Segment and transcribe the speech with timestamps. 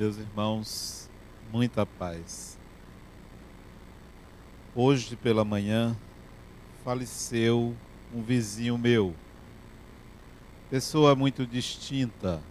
[0.00, 1.10] Meus irmãos,
[1.52, 2.58] muita paz.
[4.74, 5.94] Hoje pela manhã
[6.82, 7.76] faleceu
[8.10, 9.14] um vizinho meu,
[10.70, 12.42] pessoa muito distinta,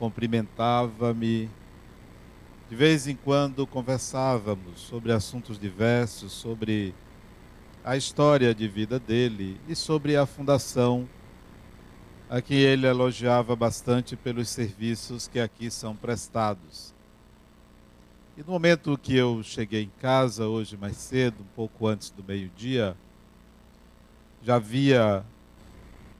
[0.00, 1.48] cumprimentava-me,
[2.68, 6.92] de vez em quando conversávamos sobre assuntos diversos, sobre
[7.84, 11.08] a história de vida dele e sobre a fundação
[12.30, 16.94] a que ele elogiava bastante pelos serviços que aqui são prestados.
[18.36, 22.22] E no momento que eu cheguei em casa, hoje mais cedo, um pouco antes do
[22.22, 22.96] meio-dia,
[24.44, 25.24] já via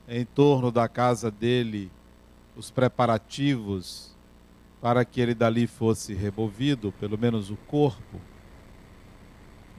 [0.09, 1.93] em torno da casa dele
[2.57, 4.11] os preparativos
[4.83, 8.21] para que ele dali fosse removido, pelo menos o corpo.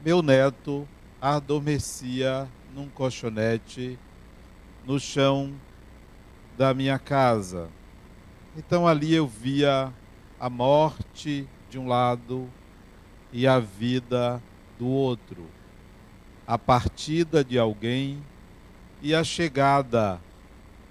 [0.03, 0.87] Meu neto
[1.19, 3.99] adormecia num colchonete
[4.85, 5.53] no chão
[6.57, 7.69] da minha casa.
[8.55, 9.91] Então ali eu via
[10.39, 12.49] a morte de um lado
[13.31, 14.41] e a vida
[14.77, 15.45] do outro,
[16.45, 18.21] a partida de alguém
[19.01, 20.19] e a chegada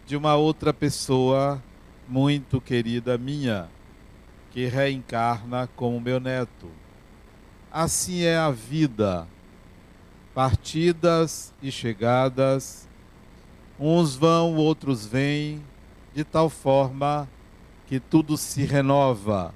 [0.07, 1.63] de uma outra pessoa
[2.09, 3.69] muito querida minha,
[4.51, 6.71] que reencarna como meu neto.
[7.71, 9.29] Assim é a vida,
[10.35, 12.89] partidas e chegadas
[13.83, 15.65] Uns vão, outros vêm,
[16.15, 17.27] de tal forma
[17.87, 19.55] que tudo se renova.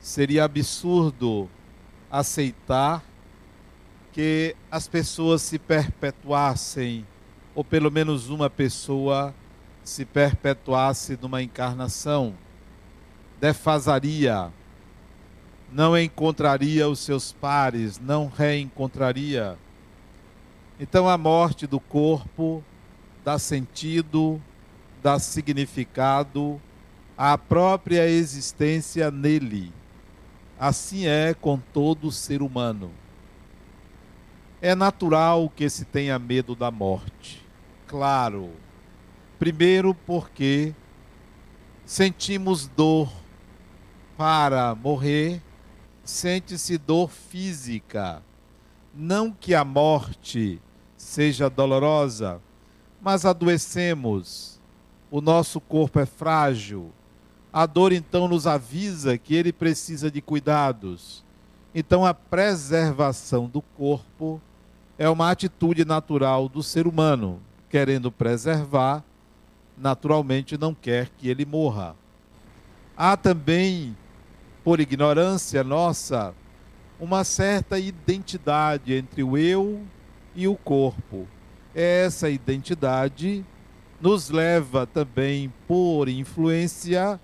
[0.00, 1.48] Seria absurdo
[2.10, 3.04] aceitar
[4.12, 7.06] que as pessoas se perpetuassem,
[7.54, 9.32] ou pelo menos uma pessoa
[9.84, 12.34] se perpetuasse numa encarnação.
[13.40, 14.52] Defasaria,
[15.72, 19.56] não encontraria os seus pares, não reencontraria.
[20.80, 22.64] Então a morte do corpo
[23.28, 24.40] dá sentido,
[25.02, 26.58] dá significado
[27.14, 29.70] à própria existência nele.
[30.58, 32.90] Assim é com todo ser humano.
[34.62, 37.46] É natural que se tenha medo da morte.
[37.86, 38.48] Claro.
[39.38, 40.74] Primeiro, porque
[41.84, 43.12] sentimos dor.
[44.16, 45.42] Para morrer,
[46.02, 48.22] sente-se dor física.
[48.94, 50.62] Não que a morte
[50.96, 52.40] seja dolorosa,
[53.00, 54.58] mas adoecemos,
[55.10, 56.92] o nosso corpo é frágil.
[57.52, 61.24] A dor então nos avisa que ele precisa de cuidados.
[61.74, 64.40] Então a preservação do corpo
[64.98, 69.02] é uma atitude natural do ser humano, querendo preservar,
[69.76, 71.94] naturalmente não quer que ele morra.
[72.96, 73.96] Há também,
[74.64, 76.34] por ignorância nossa,
[76.98, 79.82] uma certa identidade entre o eu
[80.34, 81.28] e o corpo
[81.74, 83.44] essa identidade
[84.00, 87.20] nos leva também, por influência,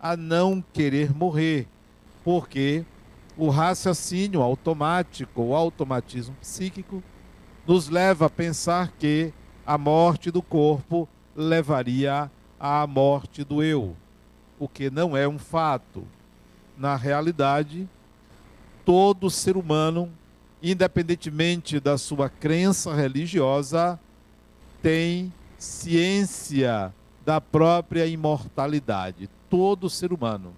[0.00, 1.66] a não querer morrer,
[2.22, 2.84] porque
[3.36, 7.02] o raciocínio automático, o automatismo psíquico,
[7.66, 9.32] nos leva a pensar que
[9.66, 13.96] a morte do corpo levaria à morte do eu,
[14.58, 16.04] o que não é um fato.
[16.76, 17.88] Na realidade,
[18.84, 20.10] todo ser humano
[20.62, 23.98] independentemente da sua crença religiosa,
[24.82, 26.92] tem ciência
[27.24, 29.28] da própria imortalidade.
[29.50, 30.54] Todo ser humano.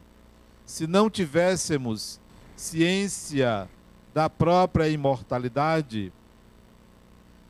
[0.64, 2.20] Se não tivéssemos
[2.56, 3.68] ciência
[4.14, 6.12] da própria imortalidade,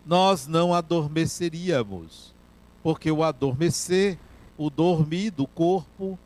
[0.07, 2.35] nós não adormeceríamos.
[2.83, 4.19] Porque o adormecer,
[4.57, 6.19] o dormir do corpo,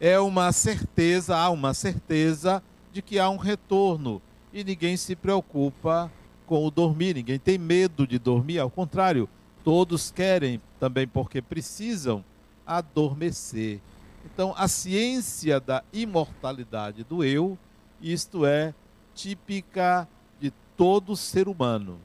[0.00, 2.62] é uma certeza, há uma certeza
[2.92, 4.22] de que há um retorno
[4.52, 6.10] e ninguém se preocupa
[6.46, 9.28] com o dormir, ninguém tem medo de dormir, ao contrário,
[9.62, 12.24] todos querem também porque precisam
[12.66, 13.80] adormecer.
[14.24, 17.58] Então, a ciência da imortalidade do eu,
[18.00, 18.74] isto é
[19.14, 20.08] típica
[20.40, 21.98] de todo ser humano.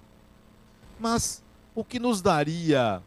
[1.00, 1.44] Mas
[1.76, 3.02] o que nos daria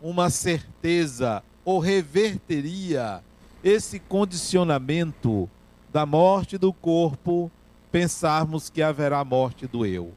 [0.00, 3.22] uma certeza ou reverteria
[3.62, 5.48] esse condicionamento
[5.92, 7.50] da morte do corpo
[7.92, 10.12] pensarmos que haverá morte do eu.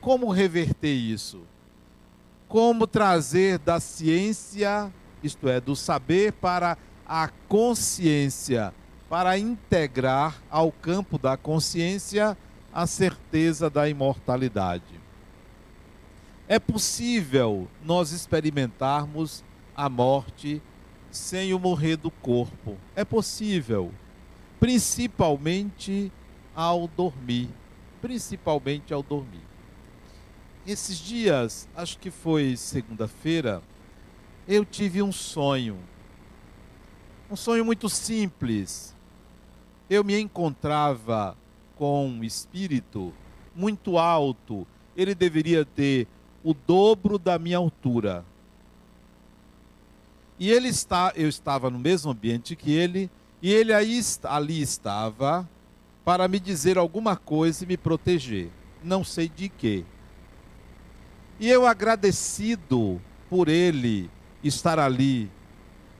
[0.00, 1.42] Como reverter isso?
[2.46, 4.90] Como trazer da ciência,
[5.22, 8.72] isto é, do saber, para a consciência,
[9.10, 12.38] para integrar ao campo da consciência
[12.72, 14.98] a certeza da imortalidade?
[16.46, 19.44] É possível nós experimentarmos
[19.76, 20.62] a morte
[21.10, 22.78] sem o morrer do corpo.
[22.94, 23.92] É possível,
[24.58, 26.10] principalmente
[26.58, 27.48] ao dormir,
[28.02, 29.44] principalmente ao dormir.
[30.66, 33.62] Esses dias, acho que foi segunda-feira,
[34.48, 35.78] eu tive um sonho.
[37.30, 38.92] Um sonho muito simples,
[39.88, 41.36] eu me encontrava
[41.76, 43.14] com um espírito
[43.54, 44.66] muito alto,
[44.96, 46.08] ele deveria ter
[46.42, 48.24] o dobro da minha altura.
[50.40, 53.08] E ele está, eu estava no mesmo ambiente que ele,
[53.40, 55.48] e ele aí, ali estava
[56.08, 58.48] para me dizer alguma coisa e me proteger.
[58.82, 59.84] Não sei de quê.
[61.38, 64.10] E eu agradecido por ele
[64.42, 65.30] estar ali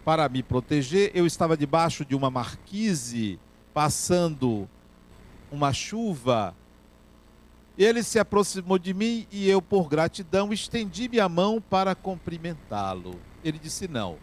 [0.06, 3.38] para me proteger, eu estava debaixo de uma marquise,
[3.75, 4.66] passando
[5.52, 6.56] uma chuva.
[7.76, 13.20] Ele se aproximou de mim e eu, por gratidão, estendi minha mão para cumprimentá-lo.
[13.44, 14.16] Ele disse: Não,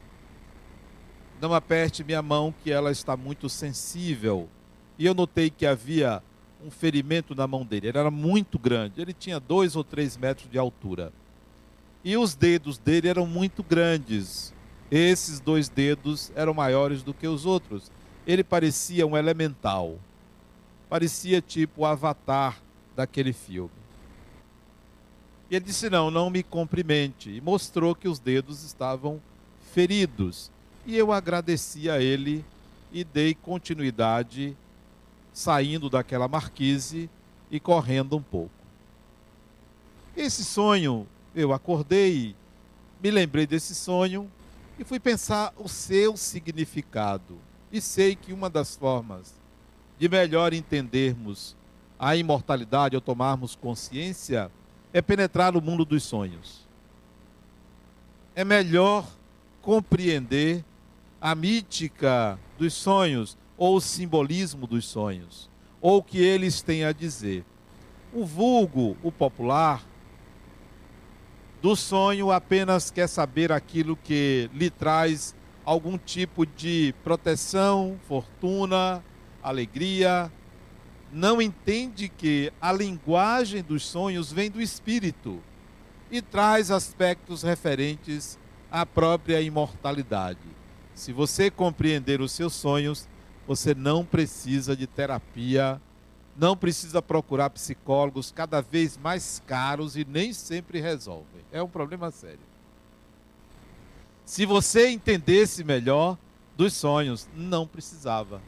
[1.40, 4.50] não aperte minha mão, que ela está muito sensível.
[4.98, 6.22] E eu notei que havia
[6.66, 7.88] um ferimento na mão dele.
[7.88, 11.12] Ele era muito grande, ele tinha dois ou três metros de altura.
[12.04, 14.54] E os dedos dele eram muito grandes.
[14.92, 17.92] Esses dois dedos eram maiores do que os outros.
[18.28, 20.00] Ele parecia um elemental.
[20.88, 22.62] Parecia tipo o avatar
[22.96, 23.72] daquele filme.
[25.50, 27.30] E ele disse: Não, não me cumprimente.
[27.30, 29.20] E mostrou que os dedos estavam
[29.74, 30.52] feridos.
[30.86, 32.46] E eu agradeci a ele
[32.94, 34.56] e dei continuidade,
[35.36, 37.10] saindo daquela marquise
[37.52, 38.56] e correndo um pouco.
[40.16, 41.06] Esse sonho,
[41.36, 42.34] eu acordei,
[43.04, 44.32] me lembrei desse sonho
[44.80, 47.38] e fui pensar o seu significado.
[47.70, 49.34] E sei que uma das formas
[50.00, 51.54] de melhor entendermos
[52.00, 54.50] a imortalidade ou tomarmos consciência
[54.94, 56.66] é penetrar no mundo dos sonhos.
[58.34, 59.06] É melhor
[59.62, 60.64] compreender
[61.20, 65.50] a mítica dos sonhos, ou o simbolismo dos sonhos,
[65.81, 67.46] ou o que eles têm a dizer.
[68.13, 69.86] O vulgo, o popular,
[71.62, 75.34] do sonho apenas quer saber aquilo que lhe traz
[75.66, 79.04] algum tipo de proteção, fortuna,
[79.42, 80.31] alegria.
[81.12, 85.42] Não entende que a linguagem dos sonhos vem do espírito
[86.12, 88.38] e traz aspectos referentes
[88.69, 90.38] à própria imortalidade.
[90.94, 93.08] Se você compreender os seus sonhos,
[93.48, 95.82] você não precisa de terapia,
[96.38, 101.44] não precisa procurar psicólogos cada vez mais caros e nem sempre resolvem.
[101.52, 102.40] É um problema sério.
[104.26, 106.18] Se você entendesse melhor
[106.58, 108.42] dos sonhos, não precisava.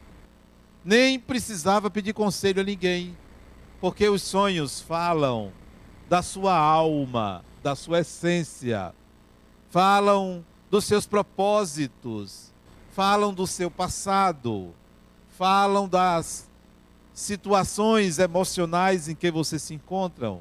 [0.84, 3.16] Nem precisava pedir conselho a ninguém,
[3.80, 5.52] porque os sonhos falam
[6.08, 8.94] da sua alma, da sua essência,
[9.70, 12.52] falam dos seus propósitos,
[12.92, 14.74] falam do seu passado,
[15.38, 16.50] falam das
[17.14, 20.36] situações emocionais em que você se encontra.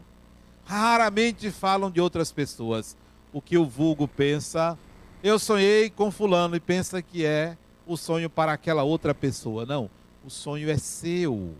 [0.65, 2.97] Raramente falam de outras pessoas.
[3.31, 4.75] O que o vulgo pensa,
[5.21, 7.55] eu sonhei com fulano e pensa que é
[7.85, 9.67] o sonho para aquela outra pessoa.
[9.67, 9.88] Não,
[10.25, 11.53] o sonho é seu.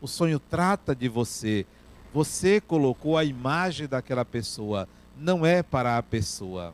[0.00, 1.66] O sonho trata de você.
[2.14, 6.72] Você colocou a imagem daquela pessoa, não é para a pessoa.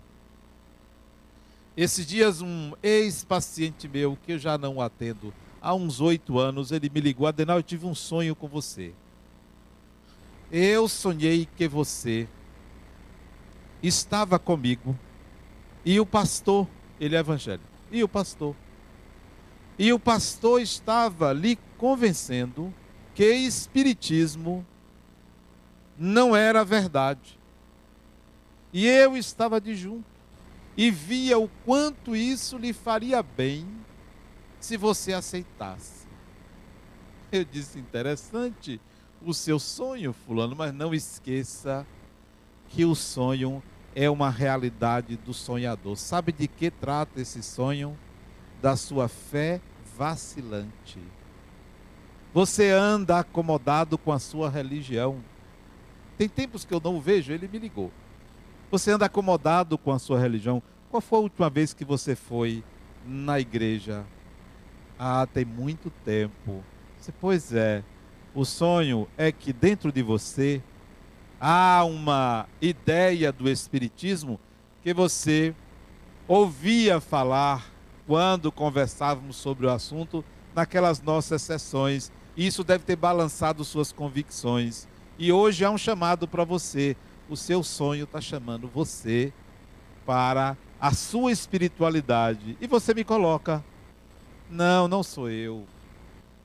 [1.75, 5.33] Esses dias, um ex-paciente meu, que eu já não atendo
[5.65, 8.93] há uns oito anos, ele me ligou: Adenal, eu tive um sonho com você.
[10.53, 12.29] Eu sonhei que você
[13.83, 14.97] estava comigo
[15.85, 16.69] e o pastor,
[17.01, 18.55] ele é evangélico, e o pastor.
[19.79, 22.73] E o pastor estava lhe convencendo
[23.15, 24.65] que espiritismo
[25.99, 27.39] não era verdade.
[28.73, 30.05] E eu estava de junto
[30.77, 33.67] e via o quanto isso lhe faria bem
[34.65, 36.07] se você aceitasse.
[37.31, 38.81] Eu disse: interessante
[39.21, 41.87] o seu sonho, Fulano, mas não esqueça
[42.69, 43.63] que o sonho
[43.95, 45.97] é uma realidade do sonhador.
[45.97, 47.97] Sabe de que trata esse sonho?
[48.63, 49.61] Da sua fé
[49.97, 50.99] vacilante.
[52.33, 55.23] Você anda acomodado com a sua religião.
[56.17, 57.93] Tem tempos que eu não o vejo, ele me ligou.
[58.71, 60.63] Você anda acomodado com a sua religião.
[60.91, 62.65] Qual foi a última vez que você foi
[63.05, 64.07] na igreja?
[65.07, 66.65] Ah, tem muito tempo.
[67.21, 67.85] Pois é.
[68.35, 70.63] O sonho é que dentro de você
[71.39, 74.41] há uma ideia do Espiritismo
[74.83, 75.55] que você
[76.27, 77.71] ouvia falar
[78.07, 82.11] quando conversávamos sobre o assunto naquelas nossas sessões.
[82.35, 84.89] Isso deve ter balançado suas convicções.
[85.19, 86.97] E hoje há um chamado para você
[87.29, 89.35] o seu sonho está chamando você
[90.07, 92.57] para a sua espiritualidade.
[92.59, 93.63] E você me coloca,
[94.55, 95.65] não, não sou eu.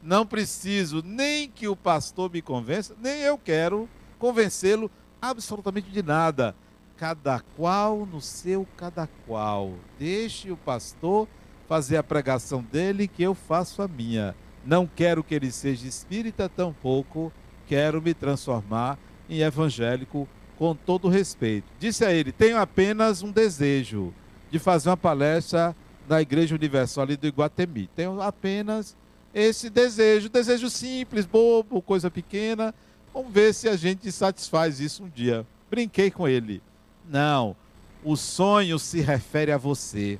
[0.01, 3.87] Não preciso nem que o pastor me convença, nem eu quero
[4.17, 4.89] convencê-lo
[5.21, 6.55] absolutamente de nada.
[6.97, 9.73] Cada qual no seu cada qual.
[9.97, 11.27] Deixe o pastor
[11.67, 14.35] fazer a pregação dele que eu faço a minha.
[14.65, 17.31] Não quero que ele seja espírita, tampouco
[17.67, 18.97] quero me transformar
[19.29, 21.67] em evangélico com todo respeito.
[21.79, 24.11] Disse a ele: Tenho apenas um desejo
[24.49, 25.75] de fazer uma palestra
[26.09, 27.87] na Igreja Universal ali do Iguatemi.
[27.95, 28.97] Tenho apenas
[29.33, 32.73] esse desejo, desejo simples, bobo, coisa pequena.
[33.13, 35.45] Vamos ver se a gente satisfaz isso um dia.
[35.69, 36.61] Brinquei com ele.
[37.07, 37.55] Não,
[38.03, 40.19] o sonho se refere a você.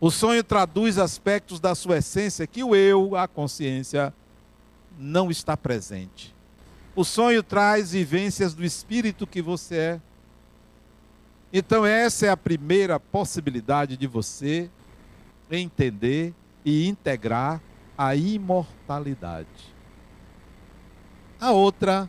[0.00, 4.12] O sonho traduz aspectos da sua essência que o eu, a consciência,
[4.98, 6.34] não está presente.
[6.96, 10.00] O sonho traz vivências do espírito que você é.
[11.52, 14.70] Então, essa é a primeira possibilidade de você
[15.50, 16.32] entender
[16.64, 17.60] e integrar
[17.98, 19.74] a imortalidade.
[21.40, 22.08] A outra,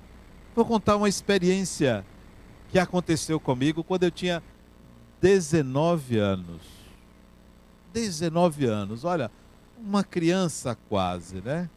[0.55, 2.05] vou contar uma experiência
[2.69, 4.43] que aconteceu comigo quando eu tinha
[5.19, 6.61] 19 anos.
[7.93, 9.31] 19 anos, olha,
[9.77, 11.69] uma criança quase, né?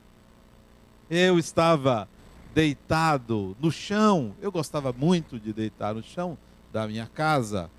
[1.09, 2.09] Eu estava
[2.55, 4.35] deitado no chão.
[4.41, 6.37] Eu gostava muito de deitar no chão
[6.75, 7.71] da minha casa,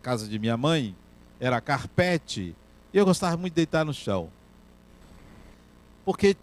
[0.00, 0.94] casa de minha mãe,
[1.40, 2.54] era carpete,
[2.94, 4.30] e eu gostava muito de deitar no chão.
[6.04, 6.36] Porque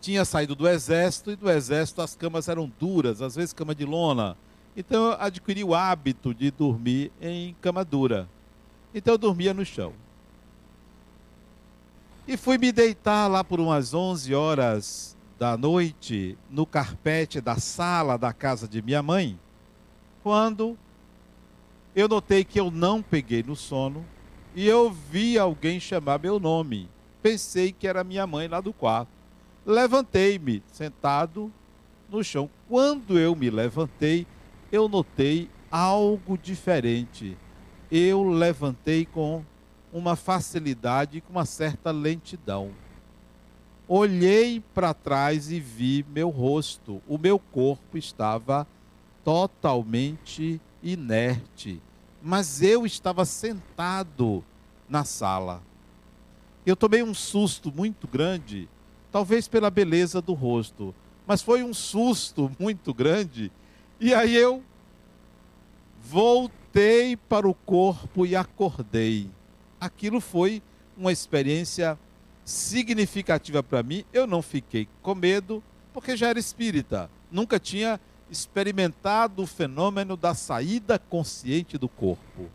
[0.00, 3.84] tinha saído do exército e do exército as camas eram duras, às vezes cama de
[3.84, 4.36] lona.
[4.76, 8.28] Então eu adquiri o hábito de dormir em cama dura.
[8.92, 9.92] Então eu dormia no chão.
[12.26, 18.18] E fui me deitar lá por umas 11 horas da noite no carpete da sala
[18.18, 19.38] da casa de minha mãe,
[20.24, 20.76] quando
[21.96, 24.04] eu notei que eu não peguei no sono
[24.54, 26.90] e eu vi alguém chamar meu nome.
[27.22, 29.08] Pensei que era minha mãe lá do quarto.
[29.64, 31.50] Levantei-me, sentado
[32.10, 32.50] no chão.
[32.68, 34.26] Quando eu me levantei,
[34.70, 37.34] eu notei algo diferente.
[37.90, 39.42] Eu levantei com
[39.90, 42.72] uma facilidade, com uma certa lentidão.
[43.88, 47.00] Olhei para trás e vi meu rosto.
[47.08, 48.66] O meu corpo estava
[49.24, 51.80] totalmente inerte,
[52.22, 54.44] mas eu estava sentado
[54.88, 55.62] na sala.
[56.64, 58.68] Eu tomei um susto muito grande,
[59.12, 60.94] talvez pela beleza do rosto,
[61.26, 63.52] mas foi um susto muito grande.
[64.00, 64.62] E aí eu
[66.02, 69.30] voltei para o corpo e acordei.
[69.80, 70.62] Aquilo foi
[70.96, 71.98] uma experiência
[72.44, 74.04] significativa para mim.
[74.12, 77.10] Eu não fiquei com medo, porque já era espírita.
[77.30, 82.50] Nunca tinha experimentado o fenômeno da saída consciente do corpo.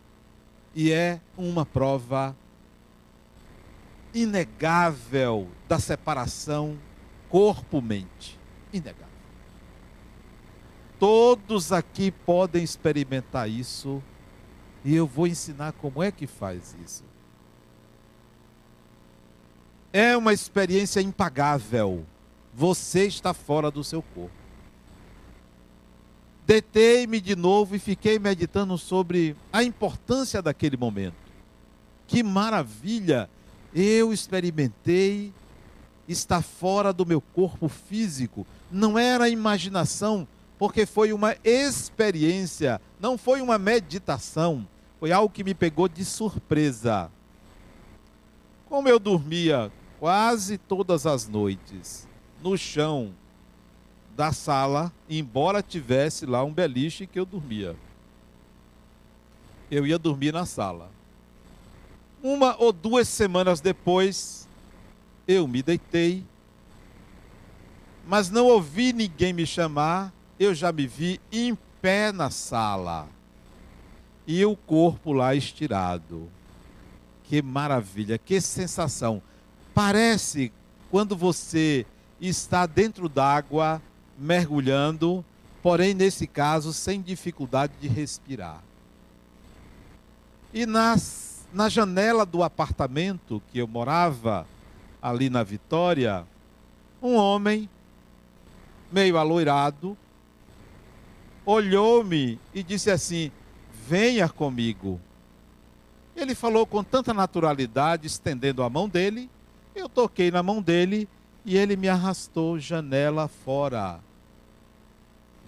[0.75, 2.35] E é uma prova
[4.13, 6.77] inegável da separação
[7.29, 8.39] corpo-mente.
[8.71, 9.07] Inegável.
[10.99, 14.03] Todos aqui podem experimentar isso
[14.83, 17.03] e eu vou ensinar como é que faz isso.
[19.93, 22.05] É uma experiência impagável.
[22.53, 24.40] Você está fora do seu corpo.
[26.51, 31.15] Detei-me de novo e fiquei meditando sobre a importância daquele momento.
[32.05, 33.29] Que maravilha!
[33.73, 35.31] Eu experimentei
[36.09, 38.45] estar fora do meu corpo físico.
[38.69, 40.27] Não era imaginação,
[40.59, 44.67] porque foi uma experiência, não foi uma meditação.
[44.99, 47.09] Foi algo que me pegou de surpresa.
[48.67, 52.05] Como eu dormia quase todas as noites
[52.43, 53.13] no chão
[54.15, 57.75] da sala, embora tivesse lá um beliche que eu dormia.
[59.69, 60.91] Eu ia dormir na sala.
[62.21, 64.47] Uma ou duas semanas depois,
[65.27, 66.23] eu me deitei,
[68.05, 73.07] mas não ouvi ninguém me chamar, eu já me vi em pé na sala
[74.27, 76.29] e o corpo lá estirado.
[77.23, 79.21] Que maravilha, que sensação.
[79.73, 80.51] Parece
[80.89, 81.85] quando você
[82.19, 83.81] está dentro d'água,
[84.21, 85.25] mergulhando,
[85.63, 88.61] porém, nesse caso, sem dificuldade de respirar.
[90.53, 94.45] E nas, na janela do apartamento que eu morava,
[95.01, 96.23] ali na Vitória,
[97.01, 97.67] um homem,
[98.91, 99.97] meio aloirado,
[101.43, 103.31] olhou-me e disse assim:
[103.87, 105.01] Venha comigo.
[106.15, 109.27] Ele falou com tanta naturalidade, estendendo a mão dele,
[109.73, 111.09] eu toquei na mão dele
[111.43, 113.99] e ele me arrastou janela fora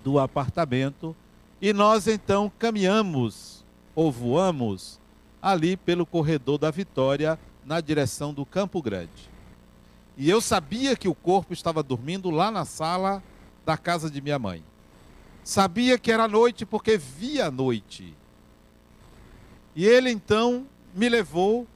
[0.03, 1.15] do apartamento
[1.61, 3.63] e nós então caminhamos
[3.95, 4.99] ou voamos
[5.41, 9.31] ali pelo corredor da Vitória na direção do Campo Grande.
[10.17, 13.23] E eu sabia que o corpo estava dormindo lá na sala
[13.65, 14.63] da casa de minha mãe.
[15.43, 18.13] Sabia que era noite porque via a noite.
[19.75, 21.67] E ele então me levou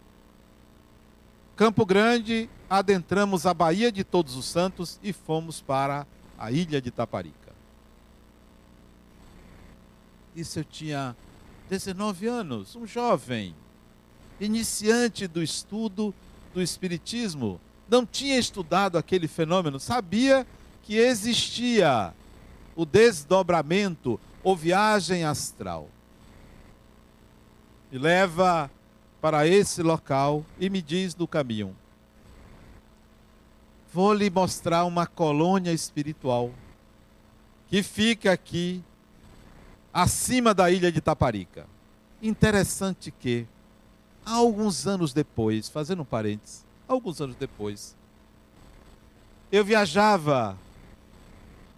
[1.55, 6.05] Campo Grande adentramos a Baía de Todos os Santos e fomos para
[6.37, 7.46] a ilha de Taparica.
[10.37, 11.15] Isso eu tinha
[11.67, 13.55] 19 anos, um jovem,
[14.39, 16.13] iniciante do estudo
[16.53, 17.59] do Espiritismo.
[17.89, 20.45] Não tinha estudado aquele fenômeno, sabia
[20.83, 22.13] que existia
[22.75, 25.89] o desdobramento ou viagem astral.
[27.91, 28.69] Me leva
[29.19, 31.75] para esse local e me diz no caminho:
[33.91, 36.51] Vou lhe mostrar uma colônia espiritual
[37.67, 38.83] que fica aqui
[39.97, 41.65] acima da ilha de Taparica.
[42.21, 43.47] Interessante que,
[44.23, 47.95] alguns anos depois, fazendo um parênteses, alguns anos depois,
[49.51, 50.55] eu viajava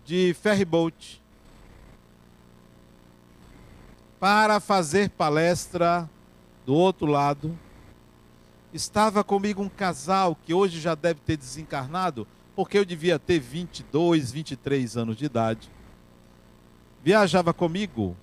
[0.06, 1.22] de ferryboat
[4.20, 6.10] para fazer palestra
[6.66, 7.58] do outro lado.
[8.74, 14.30] Estava comigo um casal que hoje já deve ter desencarnado, porque eu devia ter 22,
[14.30, 15.72] 23 anos de idade.
[17.04, 18.16] Viajava comigo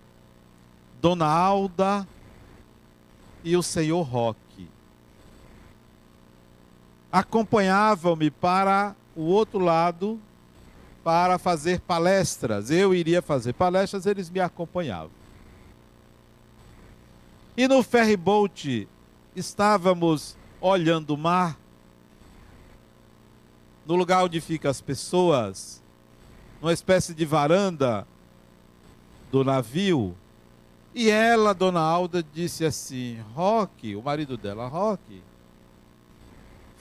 [1.01, 2.07] Dona Alda
[3.43, 4.69] e o senhor Roque.
[7.11, 10.21] Acompanhavam-me para o outro lado
[11.03, 12.71] para fazer palestras.
[12.71, 15.13] Eu iria fazer palestras, eles me acompanhavam.
[17.57, 18.87] E no ferryboat
[19.35, 21.57] estávamos olhando o mar,
[23.87, 25.83] no lugar onde ficam as pessoas,
[26.61, 28.07] numa espécie de varanda
[29.31, 30.17] do navio.
[30.95, 35.23] E ela, dona Alda, disse assim: Roque, o marido dela, Roque,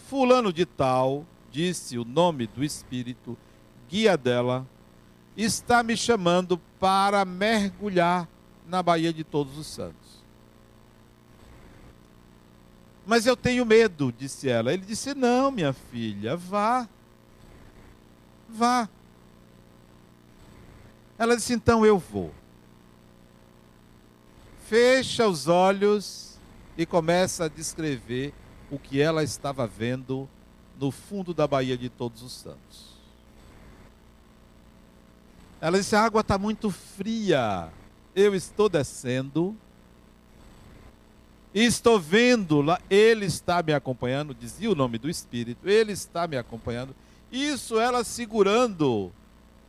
[0.08, 3.38] Fulano de Tal, disse o nome do espírito,
[3.90, 4.66] guia dela,
[5.36, 8.28] está me chamando para mergulhar
[8.68, 10.24] na Baía de Todos os Santos.
[13.06, 14.74] Mas eu tenho medo, disse ela.
[14.74, 16.88] Ele disse: Não, minha filha, vá.
[18.50, 18.90] Vá.
[21.18, 22.34] Ela disse: Então eu vou.
[24.68, 26.38] Fecha os olhos
[26.78, 28.34] e começa a descrever
[28.72, 30.28] o que ela estava vendo
[30.80, 32.96] no fundo da Baía de Todos os Santos.
[35.62, 37.70] Ela disse: A água está muito fria.
[38.16, 39.56] Eu estou descendo
[41.56, 46.28] e estou vendo lá, ele está me acompanhando, dizia o nome do Espírito, ele está
[46.28, 46.94] me acompanhando.
[47.32, 49.10] Isso ela segurando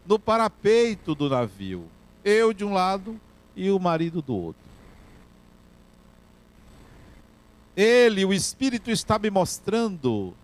[0.07, 1.89] no parapeito do navio.
[2.25, 3.21] Eu de um lado
[3.55, 4.63] e o marido do outro.
[7.77, 10.35] Ele, o Espírito, está me mostrando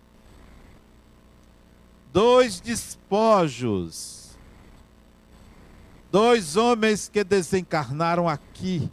[2.11, 4.37] dois despojos,
[6.11, 8.89] dois homens que desencarnaram aqui,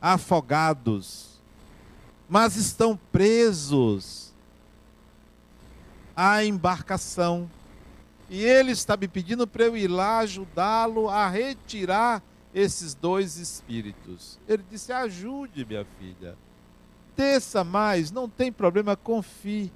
[0.00, 1.34] afogados
[2.28, 4.32] mas estão presos
[6.16, 7.50] à embarcação.
[8.28, 12.22] E ele está me pedindo para eu ir lá ajudá-lo a retirar
[12.54, 14.38] esses dois espíritos.
[14.48, 16.36] Ele disse: ajude, minha filha.
[17.16, 19.72] Desça mais, não tem problema, confie.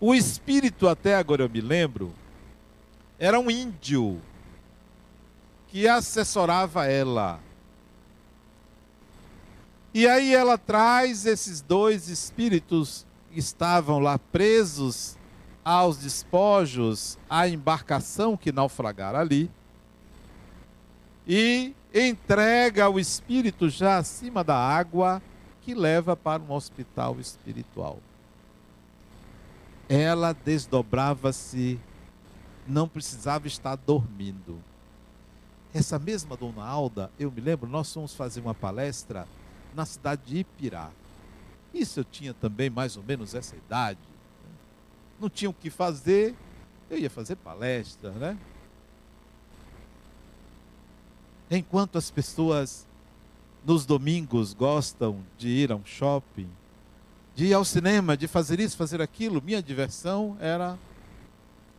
[0.00, 2.12] O espírito, até agora eu me lembro,
[3.18, 4.20] era um índio
[5.68, 7.40] que assessorava ela.
[9.92, 15.17] E aí ela traz esses dois espíritos que estavam lá presos
[15.68, 19.50] aos despojos, à embarcação que naufragara ali,
[21.26, 25.20] e entrega o espírito já acima da água
[25.60, 27.98] que leva para um hospital espiritual.
[29.90, 31.78] Ela desdobrava-se,
[32.66, 34.58] não precisava estar dormindo.
[35.74, 39.28] Essa mesma dona Alda, eu me lembro, nós fomos fazer uma palestra
[39.74, 40.88] na cidade de Ipirá.
[41.74, 44.07] Isso eu tinha também mais ou menos essa idade.
[45.20, 46.34] Não tinha o que fazer,
[46.88, 48.38] eu ia fazer palestra, né?
[51.50, 52.86] Enquanto as pessoas
[53.64, 56.48] nos domingos gostam de ir a um shopping,
[57.34, 60.78] de ir ao cinema, de fazer isso, fazer aquilo, minha diversão era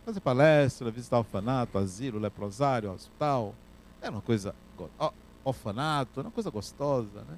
[0.06, 3.54] fazer palestra, visitar orfanato, asilo, leprosário, hospital.
[4.02, 4.56] Era uma coisa,
[5.43, 7.38] orfanato, era uma coisa gostosa, né?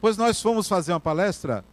[0.00, 1.64] Pois nós fomos fazer uma palestra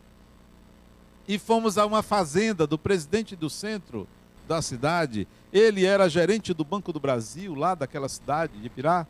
[1.30, 4.08] e fomos a uma fazenda do presidente do centro
[4.48, 5.28] da cidade.
[5.54, 9.06] Ele era gerente do Banco do Brasil, lá daquela cidade de Pirá.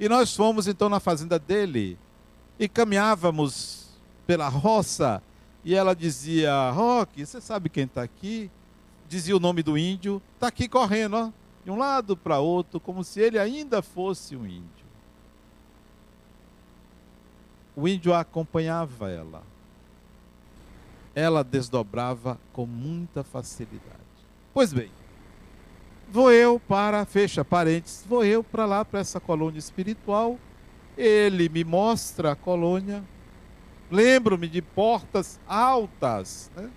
[0.00, 1.96] E nós fomos então na fazenda dele
[2.58, 3.90] e caminhávamos
[4.26, 5.22] pela roça.
[5.64, 8.50] E ela dizia: Roque, você sabe quem está aqui?
[9.08, 11.30] Dizia o nome do índio, está aqui correndo, ó,
[11.64, 14.82] de um lado para outro, como se ele ainda fosse um índio.
[17.76, 19.51] O índio acompanhava ela.
[21.14, 24.00] Ela desdobrava com muita facilidade.
[24.54, 24.90] Pois bem,
[26.10, 30.38] vou eu para, fecha parênteses, vou eu para lá, para essa colônia espiritual.
[30.96, 33.02] Ele me mostra a colônia.
[33.90, 36.50] Lembro-me de portas altas.
[36.56, 36.70] Né?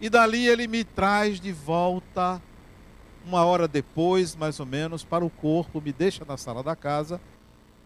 [0.00, 2.40] E dali ele me traz de volta,
[3.24, 7.20] uma hora depois, mais ou menos, para o corpo, me deixa na sala da casa.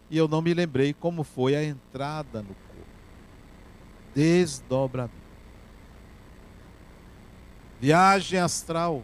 [0.09, 2.64] E eu não me lembrei como foi a entrada no.
[4.15, 5.13] Desdobramento.
[7.79, 9.03] Viagem astral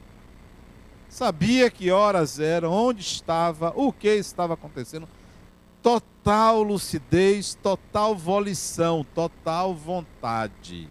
[1.12, 5.08] sabia que horas eram, onde estava, o que estava acontecendo.
[5.84, 10.90] Total lucidez, total volição, total vontade.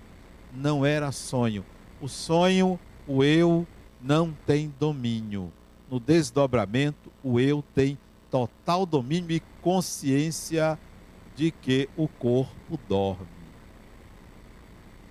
[0.52, 1.64] Não era sonho.
[2.00, 2.78] O sonho,
[3.08, 3.66] o eu
[4.00, 5.50] não tem domínio.
[5.90, 7.98] No desdobramento, o eu tem
[8.30, 10.78] total domínio e consciência
[11.34, 13.39] de que o corpo dorme.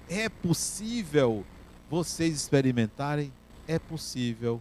[0.09, 1.45] É possível
[1.89, 3.31] vocês experimentarem?
[3.67, 4.59] É possível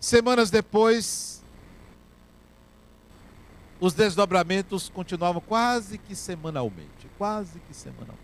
[0.00, 1.42] Semanas depois,
[3.80, 8.18] os desdobramentos continuavam quase que semanalmente, quase que semanalmente.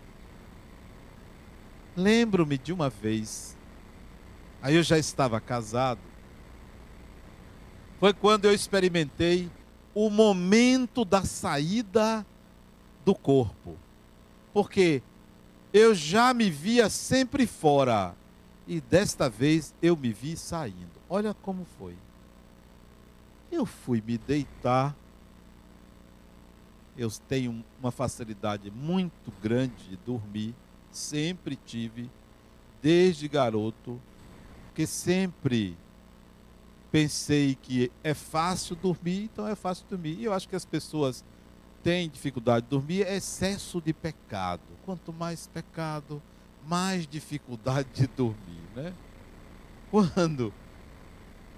[1.96, 3.56] Lembro-me de uma vez,
[4.62, 6.00] aí eu já estava casado,
[7.98, 9.50] foi quando eu experimentei
[9.92, 12.24] o momento da saída
[13.04, 13.76] do corpo.
[14.52, 15.02] Porque
[15.74, 18.14] eu já me via sempre fora
[18.64, 20.92] e desta vez eu me vi saindo.
[21.10, 21.96] Olha como foi.
[23.50, 24.94] Eu fui me deitar.
[26.96, 30.54] Eu tenho uma facilidade muito grande de dormir,
[30.92, 32.08] sempre tive,
[32.80, 34.00] desde garoto,
[34.66, 35.76] porque sempre
[36.92, 40.20] pensei que é fácil dormir, então é fácil dormir.
[40.20, 41.24] E eu acho que as pessoas
[41.84, 44.62] têm dificuldade de dormir, é excesso de pecado.
[44.86, 46.20] Quanto mais pecado,
[46.66, 48.94] mais dificuldade de dormir, né?
[49.90, 50.52] Quando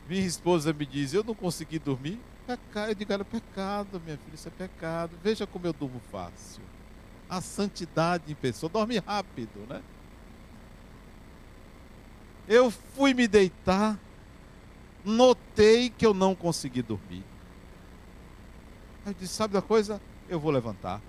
[0.09, 4.49] minha esposa me diz, eu não consegui dormir, eu digo, era pecado, minha filha, isso
[4.49, 5.13] é pecado.
[5.23, 6.63] Veja como eu durmo fácil.
[7.29, 9.83] A santidade em pessoa, dorme rápido, né?
[12.49, 13.99] Eu fui me deitar,
[15.05, 17.25] notei que eu não consegui dormir.
[19.05, 20.01] Eu disse, sabe da coisa?
[20.29, 21.01] Eu vou levantar.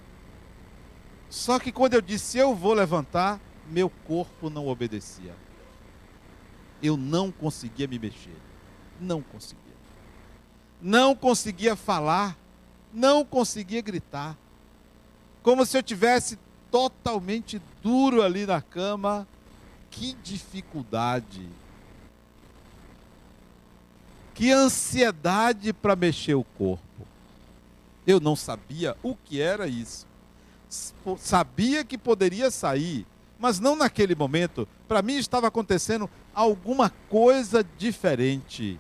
[1.30, 5.36] Só que quando eu disse eu vou levantar, meu corpo não obedecia.
[6.82, 8.38] Eu não conseguia me mexer.
[9.00, 9.64] Não conseguia.
[10.82, 12.38] Não conseguia falar,
[12.94, 14.38] não conseguia gritar.
[15.42, 16.38] Como se eu tivesse
[16.72, 19.28] totalmente duro ali na cama.
[19.90, 21.48] Que dificuldade.
[24.34, 26.87] Que ansiedade para mexer o corpo.
[28.08, 30.08] Eu não sabia o que era isso.
[31.20, 33.06] Sabia que poderia sair,
[33.38, 34.68] mas não naquele momento.
[34.88, 38.80] Para mim estava acontecendo alguma coisa diferente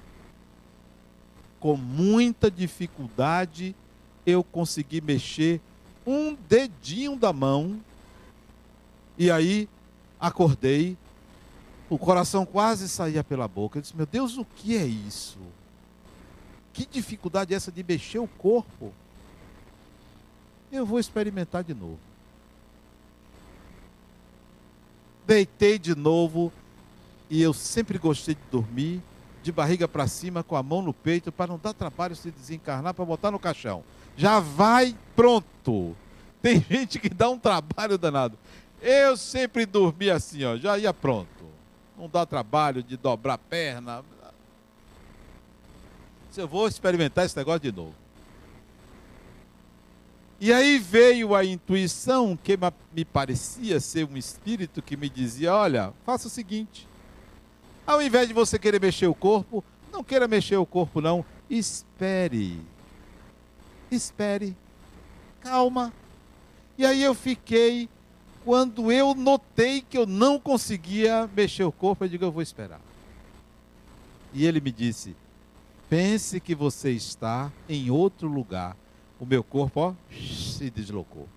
[1.59, 3.75] com muita dificuldade,
[4.25, 5.61] eu consegui mexer
[6.05, 7.79] um dedinho da mão.
[9.17, 9.67] E aí
[10.19, 10.97] acordei,
[11.89, 13.77] o coração quase saía pela boca.
[13.77, 15.39] Eu disse: Meu Deus, o que é isso?
[16.73, 18.93] Que dificuldade é essa de mexer o corpo?
[20.71, 21.99] Eu vou experimentar de novo.
[25.25, 26.51] Deitei de novo
[27.29, 29.01] e eu sempre gostei de dormir
[29.47, 32.93] de barriga para cima, com a mão no peito, para não dar trabalho se desencarnar,
[32.93, 33.81] para botar no caixão.
[34.17, 35.95] Já vai pronto.
[36.41, 38.37] Tem gente que dá um trabalho danado.
[38.81, 41.45] Eu sempre dormi assim, ó, já ia pronto.
[41.97, 44.03] Não dá trabalho de dobrar a perna.
[46.35, 47.95] Eu vou experimentar esse negócio de novo.
[50.39, 52.57] E aí veio a intuição que
[52.95, 56.87] me parecia ser um espírito que me dizia: olha, faça o seguinte,
[57.85, 61.25] ao invés de você querer mexer o corpo, não queira mexer o corpo, não.
[61.49, 62.61] Espere.
[63.89, 64.55] Espere.
[65.41, 65.91] Calma.
[66.77, 67.89] E aí eu fiquei,
[68.45, 72.81] quando eu notei que eu não conseguia mexer o corpo, eu digo, eu vou esperar.
[74.33, 75.15] E ele me disse:
[75.89, 78.77] pense que você está em outro lugar.
[79.19, 81.27] O meu corpo, ó, se deslocou.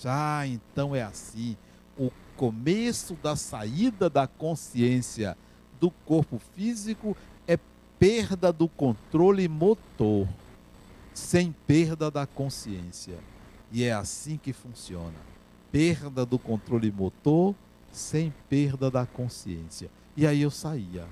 [0.00, 1.56] Já então é assim.
[1.98, 5.36] O começo da saída da consciência
[5.78, 7.58] do corpo físico é
[7.98, 10.26] perda do controle motor,
[11.12, 13.18] sem perda da consciência.
[13.70, 15.14] E é assim que funciona.
[15.70, 17.54] Perda do controle motor,
[17.90, 19.90] sem perda da consciência.
[20.16, 21.06] E aí eu saía.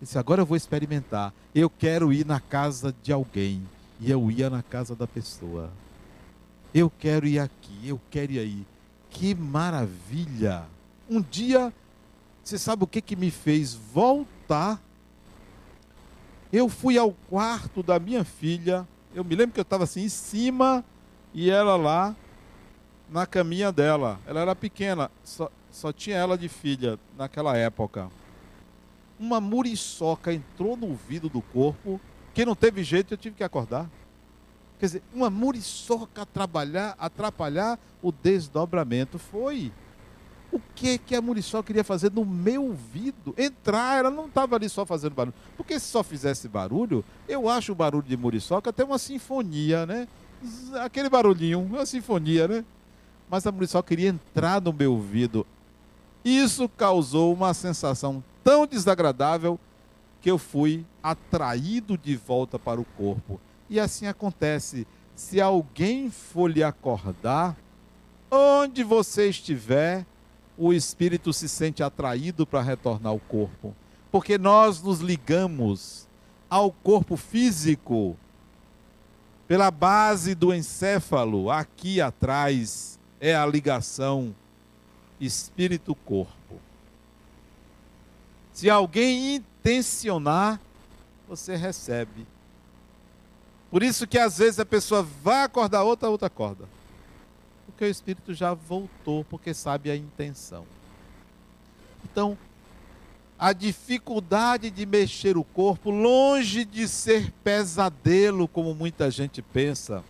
[0.00, 1.34] disse, agora eu vou experimentar.
[1.54, 3.62] Eu quero ir na casa de alguém.
[4.02, 5.70] E eu ia na casa da pessoa.
[6.74, 8.66] Eu quero ir aqui, eu quero ir aí.
[9.08, 10.64] que maravilha!
[11.08, 11.72] Um dia,
[12.42, 14.82] você sabe o que, que me fez voltar?
[16.52, 18.88] Eu fui ao quarto da minha filha.
[19.14, 20.84] Eu me lembro que eu estava assim em cima
[21.32, 22.16] e ela lá
[23.08, 24.18] na caminha dela.
[24.26, 28.10] Ela era pequena, só, só tinha ela de filha naquela época.
[29.16, 32.00] Uma muriçoca entrou no ouvido do corpo,
[32.34, 33.88] que não teve jeito, eu tive que acordar.
[34.78, 39.18] Quer dizer, uma muriçoca atrapalhar, atrapalhar o desdobramento.
[39.18, 39.72] Foi.
[40.50, 43.34] O que que a muriçoca queria fazer no meu ouvido?
[43.38, 45.34] Entrar, ela não estava ali só fazendo barulho.
[45.56, 50.08] Porque se só fizesse barulho, eu acho o barulho de muriçoca até uma sinfonia, né?
[50.84, 52.64] Aquele barulhinho, uma sinfonia, né?
[53.30, 55.46] Mas a muriçoca queria entrar no meu ouvido.
[56.24, 59.58] Isso causou uma sensação tão desagradável
[60.22, 63.40] que eu fui atraído de volta para o corpo.
[63.68, 64.86] E assim acontece.
[65.14, 67.56] Se alguém for lhe acordar,
[68.30, 70.06] onde você estiver,
[70.56, 73.74] o espírito se sente atraído para retornar ao corpo.
[74.10, 76.08] Porque nós nos ligamos
[76.48, 78.16] ao corpo físico
[79.48, 84.34] pela base do encéfalo, aqui atrás é a ligação
[85.20, 86.32] espírito-corpo.
[88.52, 90.60] Se alguém intencionar,
[91.28, 92.26] você recebe.
[93.70, 96.68] Por isso que às vezes a pessoa vai acordar outra, outra acorda.
[97.64, 100.66] Porque o espírito já voltou, porque sabe a intenção.
[102.04, 102.36] Então,
[103.38, 110.04] a dificuldade de mexer o corpo, longe de ser pesadelo, como muita gente pensa,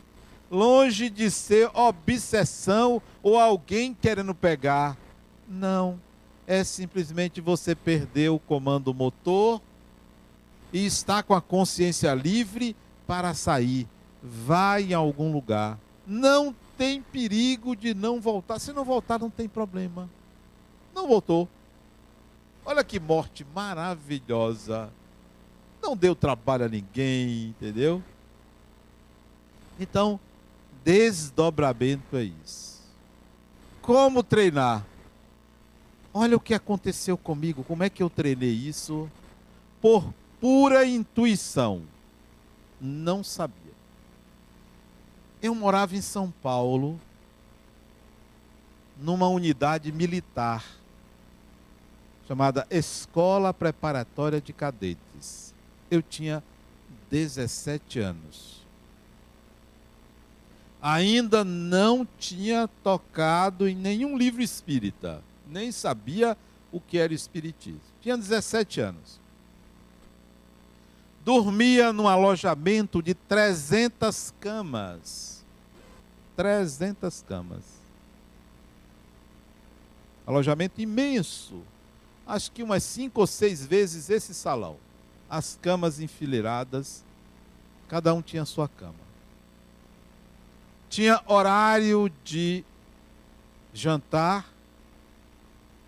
[0.51, 4.99] longe de ser obsessão ou alguém querendo pegar.
[5.49, 5.99] Não.
[6.47, 9.61] É simplesmente você perder o comando motor
[10.73, 12.75] e está com a consciência livre
[13.07, 13.87] para sair,
[14.23, 15.79] vai em algum lugar.
[16.07, 18.59] Não tem perigo de não voltar.
[18.59, 20.09] Se não voltar, não tem problema.
[20.95, 21.49] Não voltou.
[22.65, 24.91] Olha que morte maravilhosa.
[25.83, 28.03] Não deu trabalho a ninguém, entendeu?
[29.79, 30.19] Então,
[30.85, 32.81] desdobramento é isso.
[33.81, 34.85] Como treinar?
[36.15, 39.11] Olha o que aconteceu comigo, como é que eu treinei isso?
[39.81, 41.83] Por pura intuição
[42.81, 43.73] não sabia.
[45.41, 47.01] Eu morava em São Paulo,
[48.99, 50.65] numa unidade militar,
[52.27, 55.55] chamada Escola Preparatória de Cadetes.
[55.91, 56.43] Eu tinha
[57.11, 58.63] 17 anos.
[60.81, 66.37] Ainda não tinha tocado em nenhum livro espírita, nem sabia
[66.73, 67.81] o que era espiritismo.
[68.01, 69.23] Tinha 17 anos
[71.25, 75.45] dormia num alojamento de 300 camas.
[76.37, 77.63] 300 camas.
[80.27, 81.63] Alojamento imenso.
[82.27, 84.77] Acho que umas cinco ou seis vezes esse salão.
[85.29, 87.05] As camas enfileiradas,
[87.89, 88.95] cada um tinha sua cama.
[90.89, 92.65] Tinha horário de
[93.73, 94.52] jantar,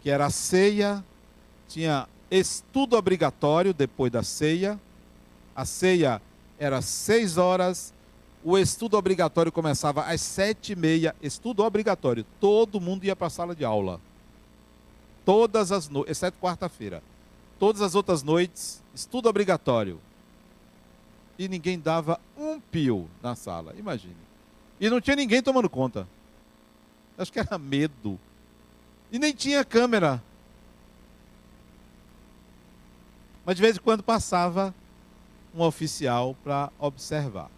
[0.05, 1.03] que era a ceia,
[1.67, 4.79] tinha estudo obrigatório depois da ceia,
[5.57, 6.21] a ceia
[6.59, 7.95] era seis horas,
[8.45, 13.31] o estudo obrigatório começava às sete e meia, estudo obrigatório, todo mundo ia para a
[13.31, 13.99] sala de aula.
[15.25, 17.03] Todas as noites, exceto quarta-feira.
[17.59, 19.99] Todas as outras noites, estudo obrigatório.
[21.39, 24.15] E ninguém dava um pio na sala, imagine.
[24.79, 26.07] E não tinha ninguém tomando conta.
[27.17, 28.21] Acho que era medo.
[29.15, 30.21] E nem tinha câmera.
[33.47, 34.75] Mas de vez em quando passava
[35.55, 37.49] um oficial para observar.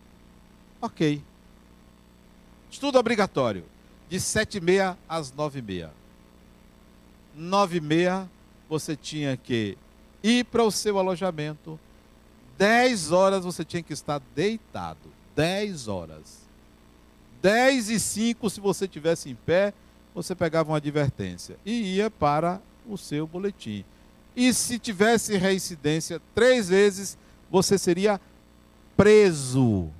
[0.83, 1.23] Ok.
[2.71, 3.65] Estudo obrigatório,
[4.07, 5.89] de 7h30 às 9h30.
[7.39, 8.29] 9h30
[8.69, 9.79] você tinha que
[10.23, 11.81] ir para o seu alojamento.
[12.59, 15.11] 10 horas você tinha que estar deitado.
[15.35, 16.41] 10 horas.
[17.41, 19.73] 10 e 5, se você tivesse em pé,
[20.17, 23.85] você pegava uma advertência e ia para o seu boletim.
[24.35, 27.19] E se tivesse reincidência três vezes,
[27.51, 28.19] você seria
[28.97, 29.91] preso,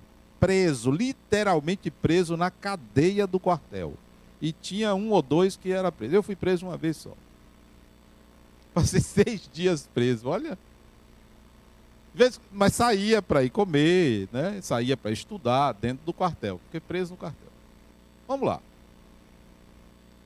[0.41, 3.93] preso, literalmente preso na cadeia do quartel.
[4.41, 6.15] E tinha um ou dois que era preso.
[6.15, 7.13] Eu fui preso uma vez só.
[8.73, 10.59] Passei seis dias preso, olha.
[12.51, 14.61] Mas saía para ir comer, né?
[14.63, 16.59] saía para estudar dentro do quartel.
[16.65, 17.53] Fiquei preso no quartel.
[18.27, 18.63] Vamos lá.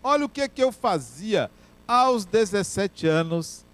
[0.03, 1.51] Olha o que, que eu fazia
[1.87, 3.65] aos 17 anos.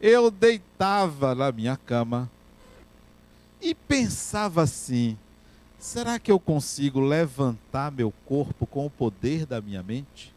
[0.00, 2.30] Eu deitava na minha cama,
[3.64, 5.16] e pensava assim:
[5.78, 10.34] será que eu consigo levantar meu corpo com o poder da minha mente?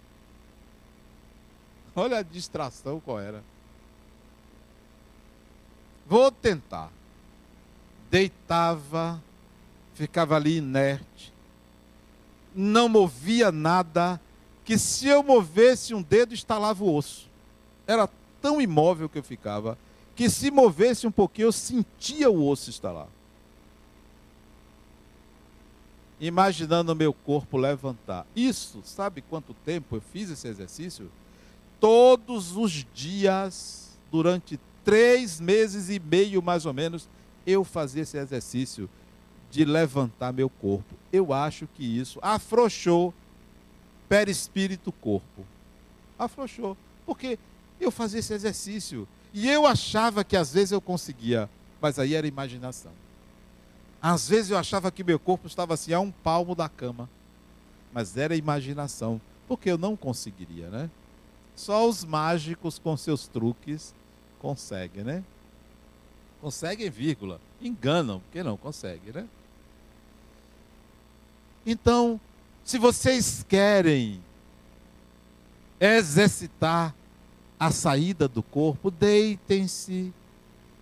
[1.94, 3.44] Olha a distração qual era.
[6.08, 6.90] Vou tentar.
[8.10, 9.22] Deitava,
[9.94, 11.34] ficava ali inerte,
[12.56, 14.22] não movia nada,
[14.68, 17.30] que se eu movesse um dedo, estalava o osso.
[17.88, 18.10] Era
[18.42, 19.78] tão imóvel que eu ficava,
[20.14, 23.08] que se movesse um pouquinho, eu sentia o osso estalar.
[26.20, 28.28] Imaginando o meu corpo levantar.
[28.36, 31.10] Isso, sabe quanto tempo eu fiz esse exercício?
[31.80, 37.08] Todos os dias, durante três meses e meio mais ou menos,
[37.46, 38.90] eu fazia esse exercício
[39.50, 40.94] de levantar meu corpo.
[41.10, 43.14] Eu acho que isso afrouxou
[44.08, 45.46] perispírito corpo.
[46.18, 46.78] Afrouxou.
[47.06, 47.38] Porque
[47.80, 51.50] eu fazia esse exercício e eu achava que às vezes eu conseguia,
[51.82, 52.92] mas aí era imaginação.
[54.02, 57.10] Às vezes eu achava que meu corpo estava assim a um palmo da cama,
[57.94, 60.90] mas era imaginação, porque eu não conseguiria, né?
[61.56, 63.94] Só os mágicos com seus truques
[64.40, 65.24] Consegue, né?
[66.42, 67.42] Conseguem, vírgula.
[67.62, 69.28] Enganam, porque não consegue, né?
[71.66, 72.20] Então,
[72.68, 74.22] se vocês querem
[75.80, 76.94] exercitar
[77.58, 80.14] a saída do corpo, deitem-se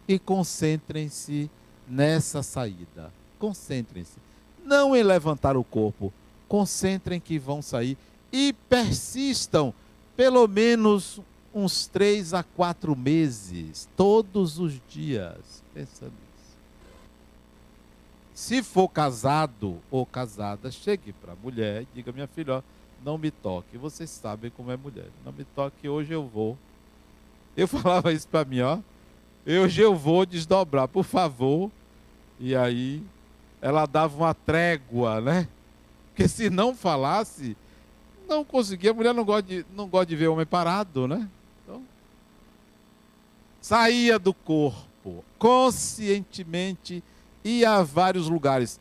[0.07, 1.47] e concentrem-se
[1.87, 3.13] nessa saída.
[3.37, 4.17] Concentrem-se.
[4.63, 6.11] Não em levantar o corpo.
[6.47, 7.95] Concentrem que vão sair
[8.33, 9.71] e persistam
[10.17, 11.21] pelo menos
[11.53, 15.63] uns três a quatro meses, todos os dias.
[15.71, 16.24] Pensa nisso.
[18.35, 22.61] Se for casado ou casada, chegue para a mulher e diga: minha filha, ó,
[23.03, 23.77] não me toque.
[23.77, 25.07] Vocês sabem como é mulher.
[25.23, 26.57] Não me toque, hoje eu vou.
[27.55, 28.79] Eu falava isso para mim, ó.
[29.47, 31.71] Hoje eu vou desdobrar, por favor.
[32.37, 33.01] E aí
[33.61, 35.47] ela dava uma trégua, né?
[36.07, 37.55] Porque se não falasse,
[38.27, 38.91] não conseguia.
[38.91, 41.29] A mulher não gosta de, não gosta de ver homem parado, né?
[43.65, 47.03] saía do corpo conscientemente
[47.45, 48.79] ia a vários lugares,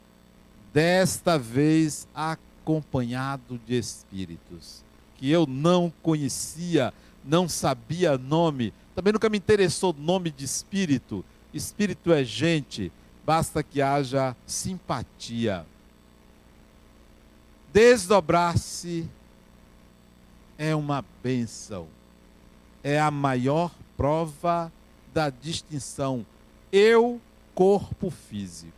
[0.72, 4.82] desta vez acompanhado de espíritos
[5.16, 6.92] que eu não conhecia,
[7.24, 11.24] não sabia nome, também nunca me interessou nome de espírito.
[11.52, 12.90] Espírito é gente,
[13.24, 15.64] basta que haja simpatia.
[17.72, 19.08] Desdobrar-se
[20.58, 21.86] é uma bênção,
[22.82, 24.72] é a maior prova
[25.12, 26.26] da distinção
[26.74, 27.20] eu,
[27.54, 28.72] corpo físico.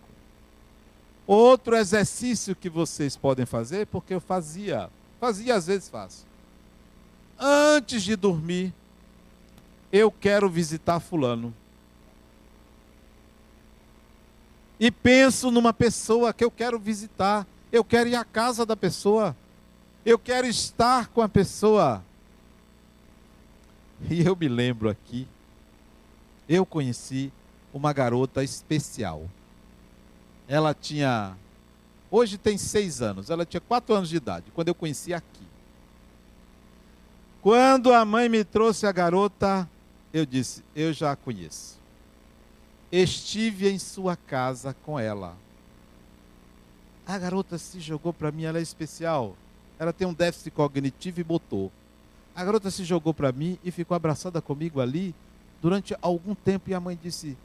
[1.27, 4.89] Outro exercício que vocês podem fazer, porque eu fazia,
[5.21, 6.25] fazia às vezes faço.
[7.39, 8.73] Antes de dormir,
[9.93, 11.53] eu quero visitar fulano.
[14.79, 17.47] E penso numa pessoa que eu quero visitar.
[17.73, 19.35] Eu quero ir à casa da pessoa.
[20.05, 22.05] Eu quero estar com a pessoa.
[24.09, 25.27] E eu me lembro aqui,
[26.49, 27.33] eu conheci
[27.77, 29.29] uma garota especial.
[30.49, 31.37] Ela tinha,
[32.11, 35.47] hoje tem seis anos, ela tinha quatro anos de idade, quando eu conheci aqui.
[37.43, 39.69] Quando a mãe me trouxe a garota,
[40.13, 41.79] eu disse: Eu já a conheço.
[42.91, 45.37] Estive em sua casa com ela.
[47.07, 49.37] A garota se jogou para mim, ela é especial.
[49.79, 51.71] Ela tem um déficit cognitivo e motor.
[52.35, 55.15] A garota se jogou para mim e ficou abraçada comigo ali
[55.61, 56.71] durante algum tempo.
[56.71, 57.37] E a mãe disse: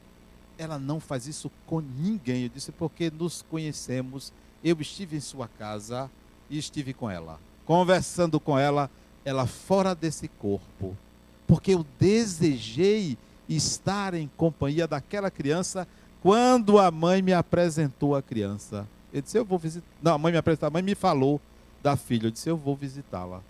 [0.62, 2.44] Ela não faz isso com ninguém.
[2.44, 4.32] Eu disse: Porque nos conhecemos.
[4.62, 6.08] Eu estive em sua casa
[6.48, 8.88] e estive com ela, conversando com ela,
[9.24, 10.96] ela fora desse corpo.
[11.48, 15.88] Porque eu desejei estar em companhia daquela criança
[16.22, 18.86] quando a mãe me apresentou a criança.
[19.12, 19.86] Eu disse: Eu vou visitar.
[20.00, 21.40] Não, a mãe me apresentou, a mãe me falou
[21.82, 22.28] da filha.
[22.28, 23.42] Eu disse: Eu vou visitá-la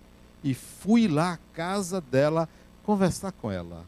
[0.43, 2.49] e fui lá à casa dela
[2.83, 3.85] conversar com ela.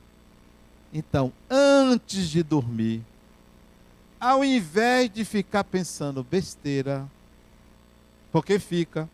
[0.93, 3.03] Então, antes de dormir,
[4.26, 7.07] ao invés de ficar pensando besteira,
[8.32, 9.07] porque fica,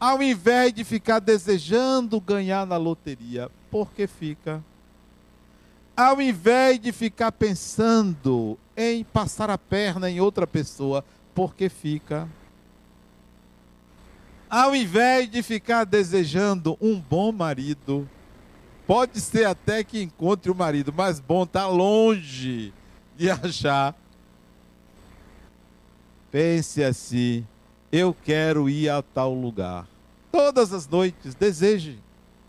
[0.00, 4.60] ao invés de ficar desejando ganhar na loteria, porque fica,
[5.96, 12.28] ao invés de ficar pensando em passar a perna em outra pessoa, porque fica,
[14.50, 18.10] ao invés de ficar desejando um bom marido,
[18.84, 22.74] pode ser até que encontre o marido, mas bom está longe
[23.16, 23.94] de achar.
[26.30, 27.46] Pense assim:
[27.90, 29.86] eu quero ir a tal lugar.
[30.30, 31.98] Todas as noites, deseje,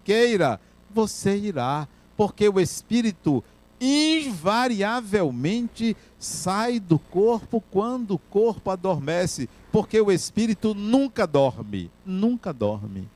[0.03, 0.59] queira,
[0.89, 3.41] você irá, porque o Espírito
[3.80, 13.07] invariavelmente sai do corpo quando o corpo adormece, porque o espírito nunca dorme, nunca dorme.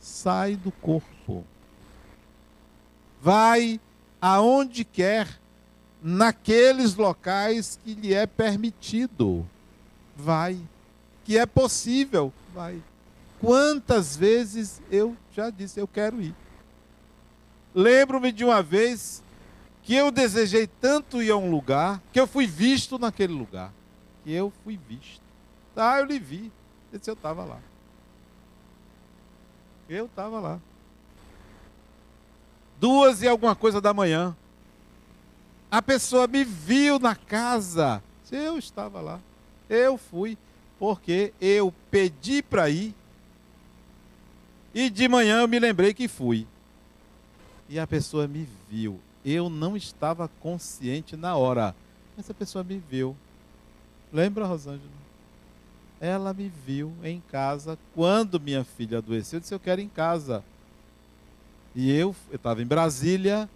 [0.00, 1.44] Sai do corpo.
[3.20, 3.80] Vai
[4.20, 5.28] aonde quer,
[6.02, 9.46] naqueles locais que lhe é permitido.
[10.18, 10.60] Vai.
[11.24, 12.32] Que é possível.
[12.52, 12.82] Vai.
[13.40, 16.34] Quantas vezes eu já disse, eu quero ir.
[17.72, 19.22] Lembro-me de uma vez
[19.84, 23.72] que eu desejei tanto ir a um lugar que eu fui visto naquele lugar.
[24.24, 25.22] Que eu fui visto.
[25.76, 26.50] Ah, eu lhe vi.
[26.92, 27.60] Esse eu estava lá.
[29.88, 30.60] Eu estava lá.
[32.80, 34.36] Duas e alguma coisa da manhã.
[35.70, 38.02] A pessoa me viu na casa.
[38.32, 39.20] Eu estava lá.
[39.68, 40.36] Eu fui.
[40.78, 42.94] Porque eu pedi para ir.
[44.74, 46.46] E de manhã eu me lembrei que fui.
[47.68, 49.00] E a pessoa me viu.
[49.24, 51.74] Eu não estava consciente na hora.
[52.16, 53.16] Mas a pessoa me viu.
[54.12, 54.98] Lembra, Rosângela?
[56.00, 59.38] Ela me viu em casa quando minha filha adoeceu.
[59.38, 60.44] Eu disse: Eu quero ir em casa.
[61.74, 63.48] E eu estava em Brasília.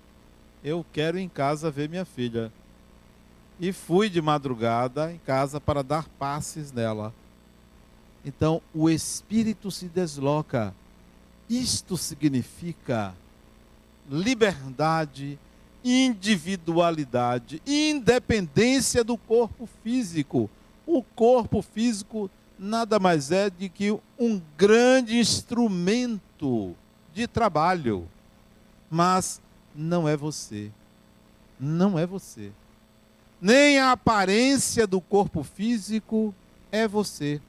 [0.63, 2.53] Eu quero ir em casa ver minha filha.
[3.63, 7.15] E fui de madrugada em casa para dar passes nela.
[8.25, 10.75] Então o espírito se desloca.
[11.49, 13.15] Isto significa
[14.11, 15.39] liberdade,
[15.85, 20.51] individualidade, independência do corpo físico.
[20.85, 26.75] O corpo físico nada mais é do que um grande instrumento
[27.15, 28.09] de trabalho,
[28.91, 29.41] mas
[29.73, 30.69] não é você.
[31.61, 32.51] Não é você.
[33.43, 36.35] Nem a aparência do corpo físico
[36.71, 37.41] é você.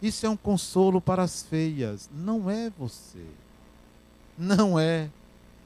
[0.00, 2.10] Isso é um consolo para as feias.
[2.12, 3.24] Não é você.
[4.36, 5.10] Não é.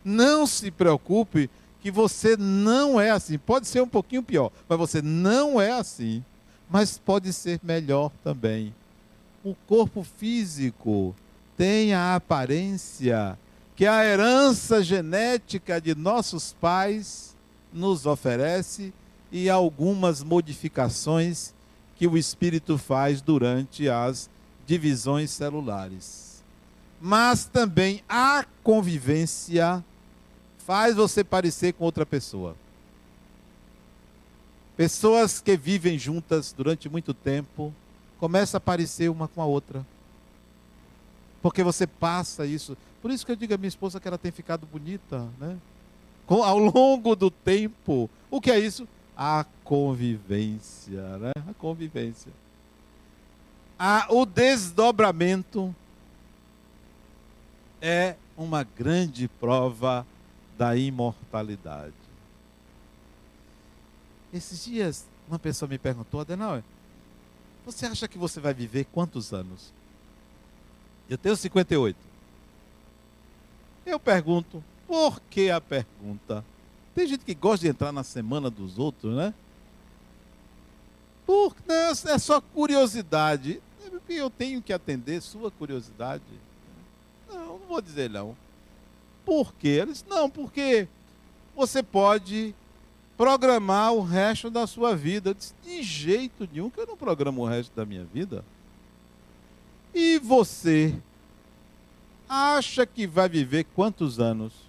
[0.05, 1.49] Não se preocupe
[1.80, 3.38] que você não é assim.
[3.38, 6.22] Pode ser um pouquinho pior, mas você não é assim
[6.68, 8.74] mas pode ser melhor também.
[9.44, 11.14] O corpo físico
[11.57, 13.38] tem a aparência
[13.74, 17.36] que a herança genética de nossos pais
[17.72, 18.92] nos oferece
[19.31, 21.55] e algumas modificações
[21.97, 24.29] que o espírito faz durante as
[24.66, 26.43] divisões celulares.
[27.01, 29.85] Mas também a convivência
[30.59, 32.57] faz você parecer com outra pessoa.
[34.77, 37.72] Pessoas que vivem juntas durante muito tempo
[38.18, 39.87] começam a parecer uma com a outra.
[41.41, 42.77] Porque você passa isso.
[43.01, 45.57] Por isso que eu digo a minha esposa que ela tem ficado bonita, né?
[46.27, 48.11] Com, ao longo do tempo.
[48.31, 48.87] O que é isso?
[49.16, 51.32] A convivência, né?
[51.48, 52.32] A convivência.
[53.78, 55.74] A, o desdobramento
[57.80, 60.06] é uma grande prova
[60.56, 61.94] da imortalidade.
[64.32, 66.62] Esses dias, uma pessoa me perguntou, Adenauer,
[67.64, 69.72] você acha que você vai viver quantos anos?
[71.08, 71.96] Eu tenho 58.
[73.84, 76.44] Eu pergunto, por que a pergunta?
[76.97, 79.34] Tem gente que gosta de entrar na semana dos outros, né?
[81.26, 83.61] Por, não, é só curiosidade.
[84.09, 86.24] Eu tenho que atender sua curiosidade.
[87.28, 88.34] Não, não vou dizer não.
[89.26, 89.80] Por quê?
[89.82, 90.88] Eles, não, porque
[91.55, 92.55] você pode
[93.14, 95.30] programar o resto da sua vida.
[95.30, 98.42] Eu disse, de jeito nenhum que eu não programo o resto da minha vida.
[99.94, 100.99] E você
[102.26, 104.65] acha que vai viver quantos anos?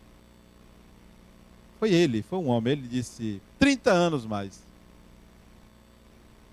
[1.80, 2.74] Foi ele, foi um homem.
[2.74, 4.64] Ele disse 30 anos mais.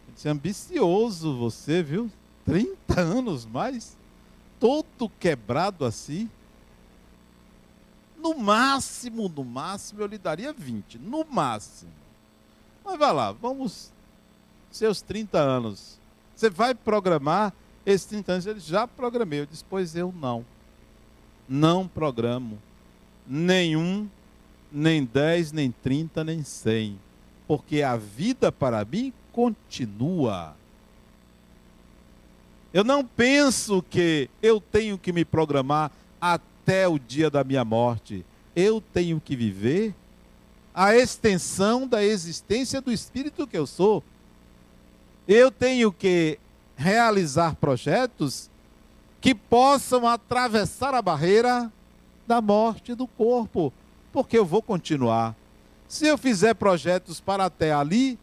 [0.09, 2.11] Eu disse, ambicioso você, viu?
[2.45, 3.97] 30 anos mais?
[4.61, 6.29] Todo quebrado assim?
[8.19, 10.99] No máximo, no máximo, eu lhe daria 20.
[10.99, 11.93] No máximo.
[12.85, 13.93] Mas vai lá, vamos.
[14.71, 15.99] Seus 30 anos.
[16.35, 17.53] Você vai programar
[17.85, 18.47] esses 30 anos?
[18.47, 19.41] Ele já programei.
[19.41, 20.45] Eu disse, pois eu não.
[21.49, 22.59] Não programo.
[23.27, 24.09] Nenhum,
[24.75, 26.99] nem 10, nem 30, nem 100.
[27.47, 30.57] Porque a vida para mim continua.
[32.73, 38.25] Eu não penso que eu tenho que me programar até o dia da minha morte.
[38.57, 39.95] Eu tenho que viver
[40.75, 44.03] a extensão da existência do espírito que eu sou.
[45.29, 46.39] Eu tenho que
[46.77, 48.51] realizar projetos
[49.21, 51.73] que possam atravessar a barreira
[52.27, 53.73] da morte do corpo,
[54.15, 55.35] porque eu vou continuar.
[55.89, 58.17] Se eu fizer projetos para até ali,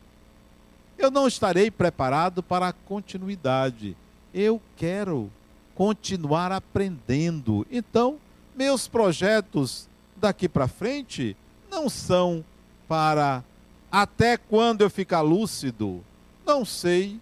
[0.97, 3.97] eu não estarei preparado para a continuidade.
[4.33, 5.29] Eu quero
[5.75, 7.67] continuar aprendendo.
[7.69, 8.17] Então,
[8.55, 11.35] meus projetos daqui para frente
[11.69, 12.41] não são
[12.87, 13.43] para
[13.91, 16.01] até quando eu ficar lúcido.
[16.45, 17.19] Não sei.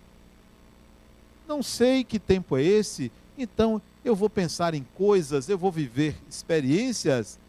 [1.47, 3.11] Não sei que tempo é esse.
[3.36, 7.39] Então eu vou pensar em coisas, eu vou viver experiências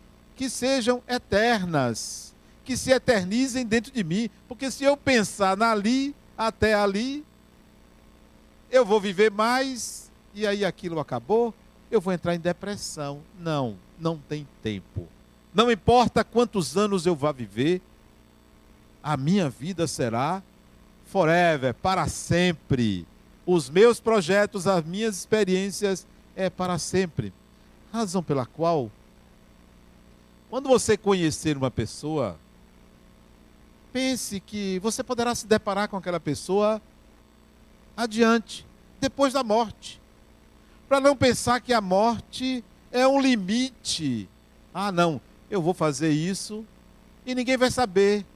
[0.41, 2.34] que sejam eternas,
[2.64, 7.22] que se eternizem dentro de mim, porque se eu pensar nali até ali,
[8.70, 11.53] eu vou viver mais e aí aquilo acabou,
[11.91, 13.20] eu vou entrar em depressão.
[13.38, 15.07] Não, não tem tempo.
[15.53, 17.82] Não importa quantos anos eu vá viver,
[19.03, 20.43] a minha vida será
[21.05, 23.07] forever, para sempre.
[23.45, 27.30] Os meus projetos, as minhas experiências é para sempre.
[27.93, 28.91] Razão pela qual,
[30.51, 32.36] quando você conhecer uma pessoa,
[33.92, 36.82] pense que você poderá se deparar com aquela pessoa
[37.96, 38.66] adiante,
[39.01, 40.01] depois da morte.
[40.88, 44.28] Para não pensar que a morte é um limite.
[44.74, 46.66] Ah, não, eu vou fazer isso
[47.24, 48.26] e ninguém vai saber,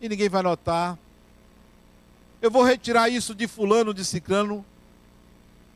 [0.00, 0.98] e ninguém vai notar.
[2.40, 4.64] Eu vou retirar isso de fulano, de ciclano,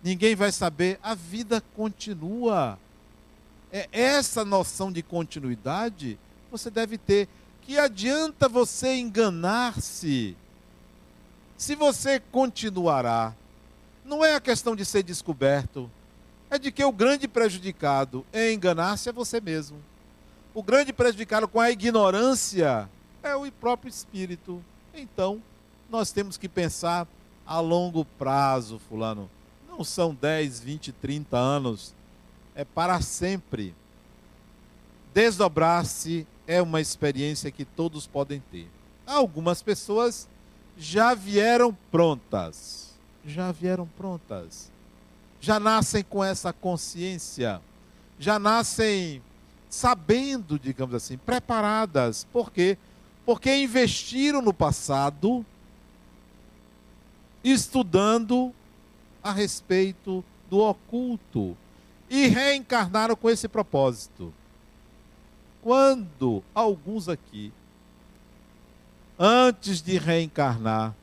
[0.02, 0.98] ninguém vai saber.
[1.00, 2.76] A vida continua.
[3.72, 6.18] É essa noção de continuidade
[6.50, 7.28] você deve ter.
[7.62, 10.36] Que adianta você enganar-se
[11.56, 13.34] se você continuará?
[14.04, 15.90] Não é a questão de ser descoberto,
[16.50, 19.78] é de que o grande prejudicado em enganar-se é você mesmo.
[20.54, 22.88] O grande prejudicado com a ignorância
[23.22, 24.62] é o próprio espírito.
[24.94, 25.42] Então,
[25.90, 27.06] nós temos que pensar
[27.44, 29.28] a longo prazo, fulano.
[29.68, 31.94] Não são 10, 20, 30 anos,
[32.56, 33.74] é para sempre.
[35.14, 38.68] Desdobrar-se é uma experiência que todos podem ter.
[39.06, 40.26] Algumas pessoas
[40.76, 42.94] já vieram prontas.
[43.24, 44.72] Já vieram prontas.
[45.40, 47.60] Já nascem com essa consciência.
[48.18, 49.22] Já nascem
[49.68, 52.24] sabendo, digamos assim, preparadas.
[52.32, 52.78] Por quê?
[53.24, 55.44] Porque investiram no passado
[57.44, 58.52] estudando
[59.22, 61.56] a respeito do oculto
[62.08, 64.32] e reencarnaram com esse propósito.
[65.62, 67.52] Quando alguns aqui
[69.18, 70.94] antes de reencarnar,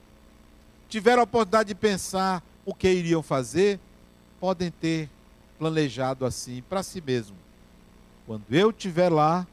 [0.88, 3.80] tiveram a oportunidade de pensar o que iriam fazer,
[4.39, 5.10] podem ter
[5.58, 7.36] planejado assim para si mesmo.
[8.26, 9.45] Quando eu estiver lá,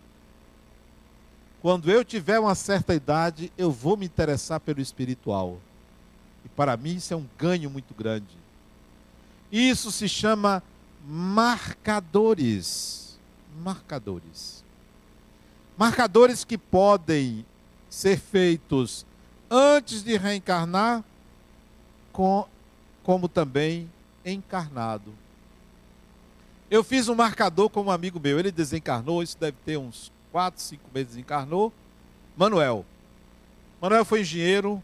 [1.61, 5.59] quando eu tiver uma certa idade, eu vou me interessar pelo espiritual.
[6.45, 8.39] E para mim isso é um ganho muito grande.
[9.51, 10.63] Isso se chama
[11.07, 13.19] marcadores.
[13.63, 14.65] Marcadores.
[15.77, 17.45] Marcadores que podem
[17.89, 19.07] ser feitos
[19.51, 21.03] antes de reencarnar,
[22.13, 22.47] com,
[23.03, 23.91] como também
[24.25, 25.13] encarnado.
[26.71, 30.61] Eu fiz um marcador com um amigo meu, ele desencarnou, isso deve ter uns 4,
[30.61, 31.73] 5 meses encarnou.
[32.37, 32.87] Manuel.
[33.81, 34.83] Manuel foi engenheiro.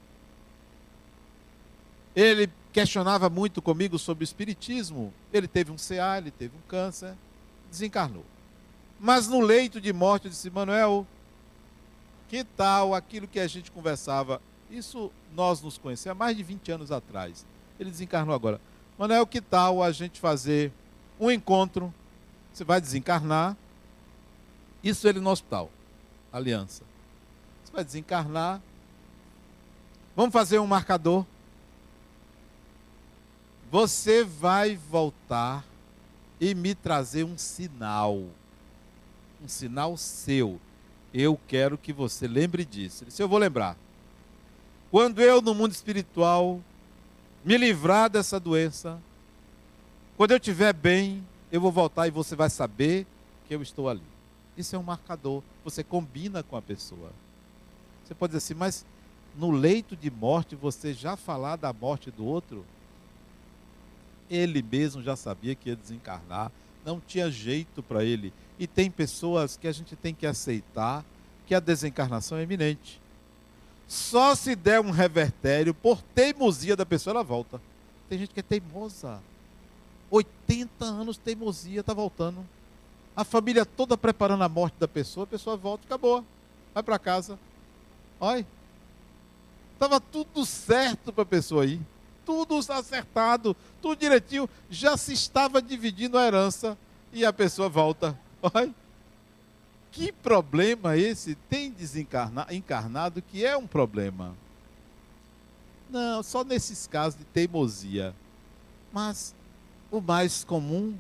[2.15, 5.11] Ele questionava muito comigo sobre o espiritismo.
[5.33, 7.15] Ele teve um CA, ele teve um câncer,
[7.71, 8.23] desencarnou.
[9.01, 11.07] Mas no leito de morte eu disse: Manuel,
[12.29, 14.43] que tal aquilo que a gente conversava?
[14.71, 17.47] Isso nós nos conhecemos há mais de 20 anos atrás.
[17.81, 18.61] Ele desencarnou agora.
[18.99, 20.71] Manuel, que tal a gente fazer
[21.19, 21.95] um encontro?
[22.53, 23.57] Você vai desencarnar.
[24.85, 25.71] Isso ele no hospital.
[26.31, 26.85] Aliança.
[27.65, 28.61] Você vai desencarnar.
[30.15, 31.25] Vamos fazer um marcador.
[33.71, 35.65] Você vai voltar
[36.41, 38.23] e me trazer um sinal.
[39.43, 40.61] Um sinal seu
[41.19, 43.05] eu quero que você lembre disso.
[43.09, 43.77] Se eu vou lembrar.
[44.91, 46.61] Quando eu, no mundo espiritual,
[47.43, 49.01] me livrar dessa doença,
[50.17, 53.07] quando eu estiver bem, eu vou voltar e você vai saber
[53.49, 54.03] que eu estou ali.
[54.59, 55.43] Isso é um marcador.
[55.65, 57.11] Você combina com a pessoa.
[58.05, 58.85] Você pode dizer assim, mas
[59.37, 62.65] no leito de morte você já falar da morte do outro?
[64.31, 66.51] Ele mesmo já sabia que ia desencarnar,
[66.85, 68.33] não tinha jeito para ele.
[68.59, 71.05] E tem pessoas que a gente tem que aceitar
[71.47, 73.01] que a desencarnação é iminente.
[73.87, 77.61] Só se der um revertério por teimosia da pessoa, ela volta.
[78.09, 79.21] Tem gente que é teimosa.
[80.11, 82.45] 80 anos teimosia, está voltando.
[83.15, 86.25] A família toda preparando a morte da pessoa, a pessoa volta, acabou.
[86.75, 87.39] Vai para casa.
[88.21, 88.47] Olha.
[89.75, 91.81] Estava tudo certo para a pessoa ir.
[92.27, 94.51] Tudo acertado, tudo direitinho.
[94.69, 96.77] Já se estava dividindo a herança
[97.11, 98.19] e a pessoa volta.
[98.43, 98.75] Olha,
[99.91, 104.35] que problema esse tem desencarnado que é um problema?
[105.89, 108.15] Não, só nesses casos de teimosia.
[108.93, 109.35] Mas
[109.91, 110.99] o mais comum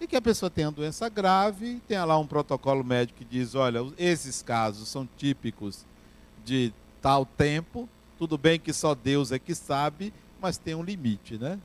[0.00, 3.80] é que a pessoa tenha doença grave, tenha lá um protocolo médico que diz, olha,
[3.98, 5.84] esses casos são típicos
[6.44, 6.72] de
[7.02, 11.58] tal tempo, tudo bem que só Deus é que sabe, mas tem um limite, né?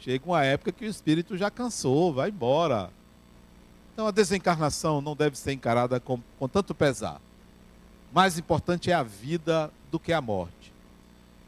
[0.00, 2.90] Chega uma época que o espírito já cansou, vai embora.
[3.92, 7.20] Então a desencarnação não deve ser encarada com, com tanto pesar.
[8.12, 10.72] Mais importante é a vida do que a morte.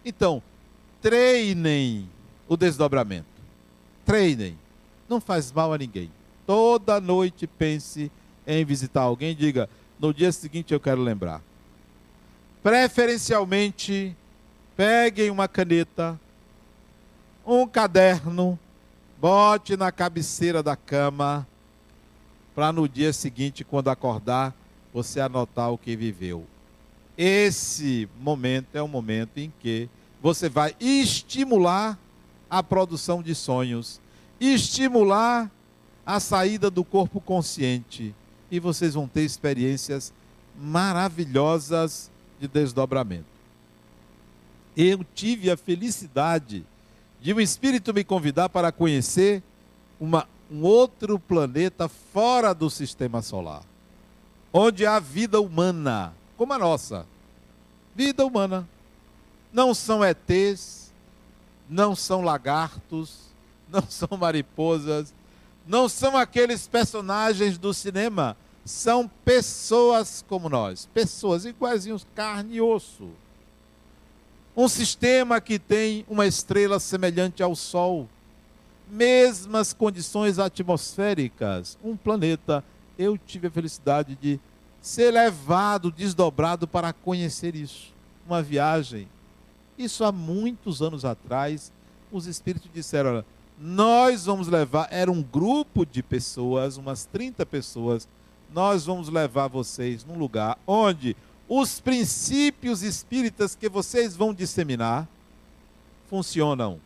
[0.04, 0.42] Então,
[1.00, 2.08] treinem
[2.48, 3.26] o desdobramento.
[4.04, 4.58] Treinem.
[5.08, 6.10] Não faz mal a ninguém.
[6.46, 8.10] Toda noite pense
[8.46, 9.68] em visitar alguém, diga:
[9.98, 11.42] no dia seguinte eu quero lembrar.
[12.62, 14.16] Preferencialmente,
[14.76, 16.18] peguem uma caneta,
[17.51, 18.59] um caderno,
[19.20, 21.46] bote na cabeceira da cama,
[22.55, 24.55] para no dia seguinte, quando acordar,
[24.92, 26.46] você anotar o que viveu.
[27.16, 29.88] Esse momento é o momento em que
[30.22, 31.98] você vai estimular
[32.48, 34.01] a produção de sonhos,
[34.40, 35.51] estimular
[36.05, 38.14] a saída do corpo consciente
[38.51, 40.12] e vocês vão ter experiências
[40.59, 43.26] maravilhosas de desdobramento.
[44.76, 46.64] Eu tive a felicidade
[47.20, 49.42] de um espírito me convidar para conhecer
[50.00, 53.62] uma, um outro planeta fora do sistema solar,
[54.52, 57.06] onde há vida humana, como a nossa.
[57.94, 58.66] Vida humana.
[59.52, 60.90] Não são ETs,
[61.68, 63.30] não são lagartos,
[63.68, 65.12] não são mariposas,
[65.66, 73.10] não são aqueles personagens do cinema, são pessoas como nós, pessoas iguaizinhos, carne e osso.
[74.57, 78.09] Um sistema que tem uma estrela semelhante ao Sol,
[78.90, 82.64] mesmas condições atmosféricas, um planeta.
[82.98, 84.40] Eu tive a felicidade de
[84.80, 87.92] ser levado, desdobrado para conhecer isso.
[88.26, 89.09] Uma viagem.
[89.78, 91.72] Isso há muitos anos atrás,
[92.11, 93.24] os espíritos disseram: olha,
[93.59, 98.09] nós vamos levar, era um grupo de pessoas, umas 30 pessoas,
[98.53, 101.16] nós vamos levar vocês num lugar onde
[101.53, 105.09] os princípios espíritas que vocês vão disseminar
[106.09, 106.80] funcionam.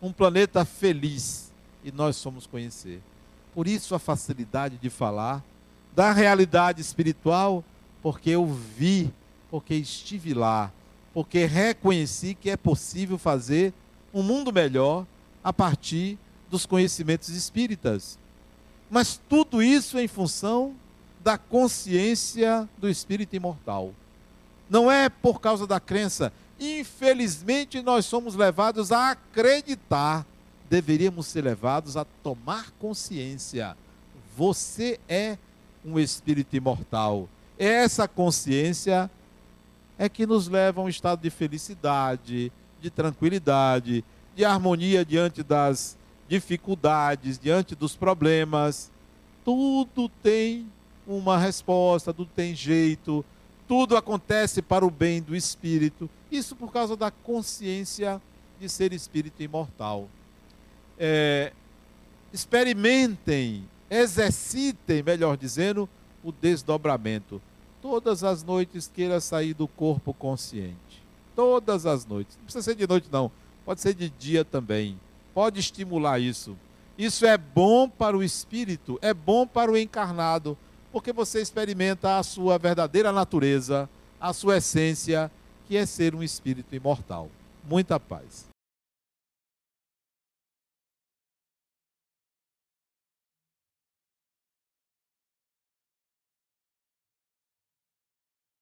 [0.00, 1.52] Um planeta feliz
[1.84, 3.02] e nós somos conhecer.
[3.54, 5.44] Por isso a facilidade de falar
[5.94, 7.62] da realidade espiritual,
[8.02, 9.12] porque eu vi,
[9.50, 10.72] porque estive lá,
[11.12, 13.70] porque reconheci que é possível fazer
[14.14, 15.06] um mundo melhor
[15.44, 18.18] a partir dos conhecimentos espíritas.
[18.90, 20.74] Mas tudo isso em função
[21.22, 23.92] da consciência do espírito imortal.
[24.68, 26.32] Não é por causa da crença.
[26.58, 30.26] Infelizmente, nós somos levados a acreditar.
[30.68, 33.76] Deveríamos ser levados a tomar consciência.
[34.36, 35.36] Você é
[35.84, 37.28] um espírito imortal.
[37.58, 39.10] Essa consciência
[39.98, 44.04] é que nos leva a um estado de felicidade, de tranquilidade,
[44.34, 45.98] de harmonia diante das
[46.28, 48.90] dificuldades, diante dos problemas.
[49.44, 50.70] Tudo tem
[51.16, 53.24] uma resposta, tudo tem jeito,
[53.66, 56.08] tudo acontece para o bem do espírito.
[56.30, 58.20] Isso por causa da consciência
[58.58, 60.08] de ser espírito imortal.
[60.98, 61.52] É,
[62.32, 65.88] experimentem, exercitem, melhor dizendo,
[66.22, 67.40] o desdobramento.
[67.80, 71.02] Todas as noites queira sair do corpo consciente.
[71.34, 72.36] Todas as noites.
[72.36, 73.30] Não precisa ser de noite, não
[73.70, 74.98] pode ser de dia também.
[75.32, 76.56] Pode estimular isso.
[76.98, 80.58] Isso é bom para o espírito, é bom para o encarnado,
[80.92, 83.88] porque você experimenta a sua verdadeira natureza,
[84.20, 85.30] a sua essência,
[85.66, 87.28] que é ser um espírito imortal.
[87.68, 88.49] Muita paz.